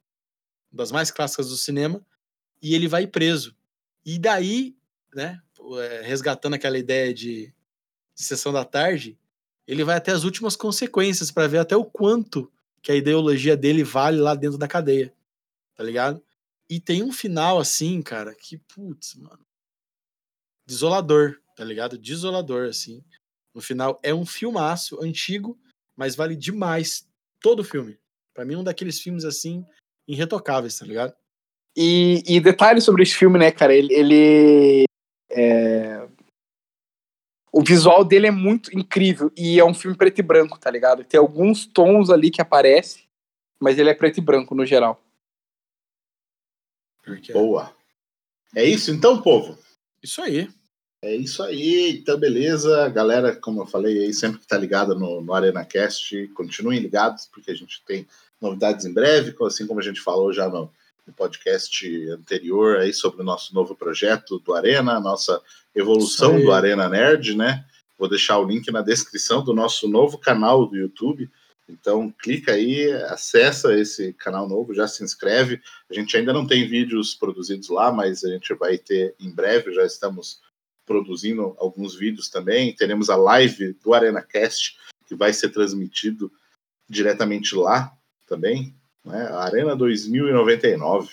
[0.71, 2.05] das mais clássicas do cinema,
[2.61, 3.55] e ele vai preso.
[4.05, 4.77] E daí,
[5.15, 5.41] né,
[5.79, 7.53] é, resgatando aquela ideia de,
[8.15, 9.19] de sessão da tarde,
[9.67, 13.85] ele vai até as últimas consequências para ver até o quanto que a ideologia dele
[13.85, 15.15] vale lá dentro da cadeia,
[15.75, 16.23] tá ligado?
[16.69, 19.45] E tem um final assim, cara, que putz, mano,
[20.67, 21.99] desolador, tá ligado?
[21.99, 23.05] Desolador assim.
[23.55, 25.59] No final é um filmaço antigo,
[25.97, 27.09] mas vale demais
[27.41, 27.99] todo o filme.
[28.33, 29.65] Pra mim, um daqueles filmes assim,
[30.09, 31.15] irretocáveis, tá ligado?
[31.77, 33.75] E, e detalhe sobre esse filme, né, cara?
[33.75, 33.93] Ele.
[33.95, 34.85] ele
[35.31, 36.09] é...
[37.55, 39.31] O visual dele é muito incrível.
[39.37, 41.05] E é um filme preto e branco, tá ligado?
[41.05, 43.03] Tem alguns tons ali que aparecem,
[43.61, 45.03] mas ele é preto e branco no geral.
[47.03, 47.75] Porque Boa.
[48.55, 49.59] É isso então, povo?
[50.03, 50.49] Isso aí.
[51.05, 52.89] É isso aí, então beleza.
[52.89, 57.51] Galera, como eu falei aí, sempre que tá ligada no, no ArenaCast, continuem ligados, porque
[57.51, 58.07] a gente tem
[58.41, 60.71] novidades em breve, assim como a gente falou já no,
[61.05, 65.43] no podcast anterior aí sobre o nosso novo projeto do Arena, a nossa
[65.75, 67.65] evolução do Arena Nerd, né?
[67.99, 71.29] Vou deixar o link na descrição do nosso novo canal do YouTube.
[71.69, 75.61] Então clica aí, acessa esse canal novo, já se inscreve.
[75.91, 79.75] A gente ainda não tem vídeos produzidos lá, mas a gente vai ter em breve,
[79.75, 80.41] já estamos
[80.85, 82.75] produzindo alguns vídeos também.
[82.75, 84.77] Teremos a live do ArenaCast,
[85.07, 86.31] que vai ser transmitido
[86.89, 87.93] diretamente lá
[88.27, 88.75] também.
[89.05, 89.27] Né?
[89.29, 91.11] A Arena 2099,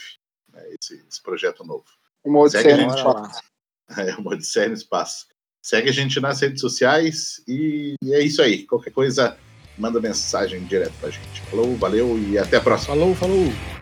[0.51, 0.63] né?
[0.79, 1.85] esse, esse, projeto novo.
[2.23, 3.41] Uma odisseia no espaço.
[3.97, 5.25] É, uma odisseia no espaço.
[5.63, 8.63] Segue a gente nas redes sociais e é isso aí.
[8.67, 9.35] Qualquer coisa,
[9.79, 11.41] manda mensagem direto pra gente.
[11.49, 12.95] Falou, valeu e até a próxima.
[12.95, 13.78] Falou, falou.